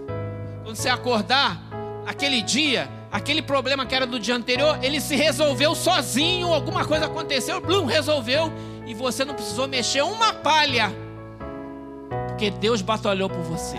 [0.63, 1.61] Quando você acordar,
[2.05, 7.05] aquele dia, aquele problema que era do dia anterior, ele se resolveu sozinho, alguma coisa
[7.05, 8.51] aconteceu, blum, resolveu,
[8.85, 10.91] e você não precisou mexer uma palha,
[12.27, 13.77] porque Deus batalhou por você.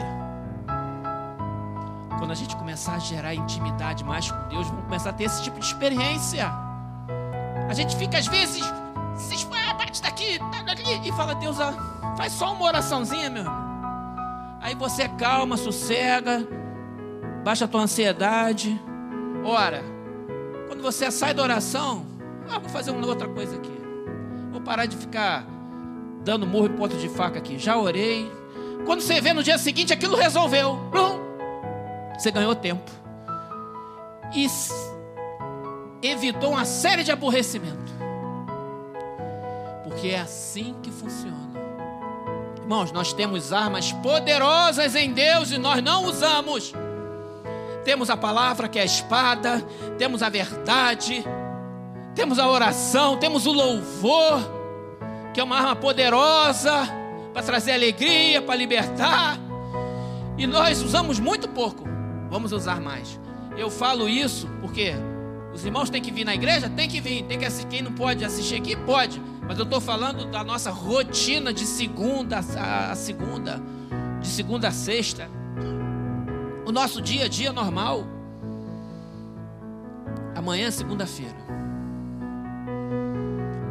[2.18, 5.42] Quando a gente começar a gerar intimidade mais com Deus, vamos começar a ter esse
[5.42, 6.50] tipo de experiência.
[7.68, 8.64] A gente fica às vezes,
[9.16, 11.56] se espalha, bate daqui, daqui, e fala, Deus,
[12.16, 13.66] faz só uma oraçãozinha, meu irmão.
[14.60, 16.46] Aí você calma, sossega,
[17.44, 18.80] baixa a tua ansiedade.
[19.48, 19.80] Ora,
[20.66, 22.04] quando você sai da oração,
[22.50, 23.70] ah, vou fazer uma outra coisa aqui.
[24.50, 25.46] Vou parar de ficar
[26.24, 27.56] dando murro e ponto de faca aqui.
[27.56, 28.28] Já orei.
[28.84, 30.76] Quando você vê no dia seguinte, aquilo resolveu.
[30.90, 31.20] Plum,
[32.18, 32.90] você ganhou tempo.
[34.34, 34.48] E
[36.02, 37.92] evitou uma série de aborrecimento.
[39.84, 41.36] Porque é assim que funciona.
[42.60, 46.72] Irmãos, nós temos armas poderosas em Deus e nós não usamos.
[47.86, 49.60] Temos a palavra que é a espada,
[49.96, 51.24] temos a verdade,
[52.14, 54.40] temos a oração, temos o louvor,
[55.32, 56.86] que é uma arma poderosa
[57.32, 59.38] para trazer alegria, para libertar.
[60.36, 61.96] E nós usamos muito pouco
[62.36, 63.18] vamos usar mais.
[63.56, 64.94] Eu falo isso porque
[65.54, 66.68] Os irmãos têm que vir na igreja?
[66.68, 67.24] Tem que vir.
[67.24, 67.66] Tem que assistir.
[67.68, 68.76] Quem não pode assistir aqui?
[68.76, 69.18] Pode.
[69.48, 73.58] Mas eu estou falando da nossa rotina de segunda a segunda,
[74.20, 75.30] de segunda a sexta.
[76.66, 78.04] O nosso dia a dia normal.
[80.34, 81.36] Amanhã é segunda-feira.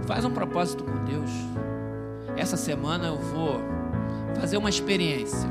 [0.08, 1.30] Faz um propósito com Deus.
[2.36, 3.60] Essa semana eu vou
[4.40, 5.48] fazer uma experiência.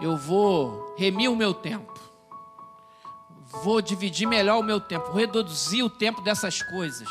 [0.00, 1.90] Eu vou remir o meu tempo
[3.62, 7.08] vou dividir melhor o meu tempo, reduzir o tempo dessas coisas.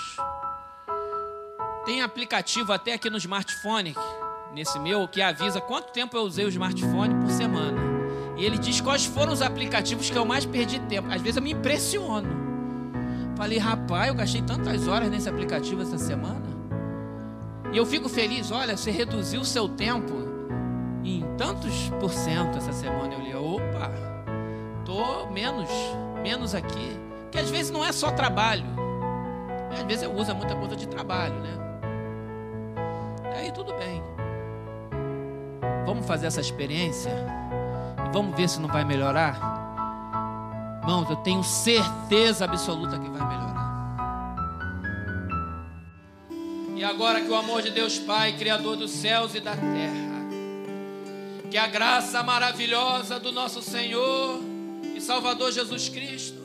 [1.85, 3.95] Tem aplicativo até aqui no smartphone,
[4.53, 7.13] nesse meu, que avisa quanto tempo eu usei o smartphone.
[8.39, 11.11] E ele diz quais foram os aplicativos que eu mais perdi tempo.
[11.11, 12.29] Às vezes eu me impressiono.
[13.35, 16.47] Falei, rapaz, eu gastei tantas horas nesse aplicativo essa semana.
[17.73, 20.13] E eu fico feliz, olha, você reduziu o seu tempo
[21.03, 23.13] em tantos por cento essa semana.
[23.13, 23.91] Eu li, opa,
[24.85, 25.69] tô menos
[26.23, 26.97] menos aqui.
[27.31, 28.65] Que às vezes não é só trabalho.
[29.71, 31.57] Às vezes eu uso muita coisa de trabalho, né?
[33.35, 34.01] Aí tudo bem.
[35.85, 37.11] Vamos fazer essa experiência
[38.11, 39.59] vamos ver se não vai melhorar.
[40.81, 43.49] Irmãos, eu tenho certeza absoluta que vai melhorar.
[46.75, 50.09] E agora que o amor de Deus Pai, Criador dos céus e da terra,
[51.51, 54.39] que a graça maravilhosa do nosso Senhor
[54.95, 56.41] e Salvador Jesus Cristo,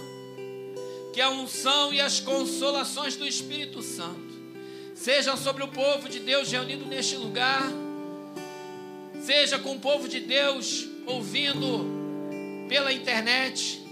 [1.13, 4.35] que a unção e as consolações do Espírito Santo
[4.95, 7.63] sejam sobre o povo de Deus reunido neste lugar,
[9.21, 13.83] seja com o povo de Deus ouvindo pela internet,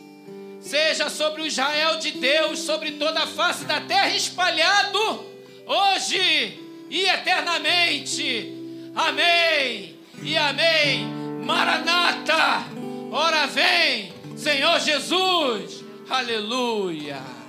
[0.61, 5.25] seja sobre o Israel de Deus, sobre toda a face da terra espalhado,
[5.67, 6.59] hoje
[6.89, 8.53] e eternamente.
[8.95, 11.07] Amém e amém.
[11.45, 12.67] Maranata,
[13.11, 14.13] ora vem.
[14.37, 15.85] Senhor Jesus.
[16.09, 17.41] Aleluia.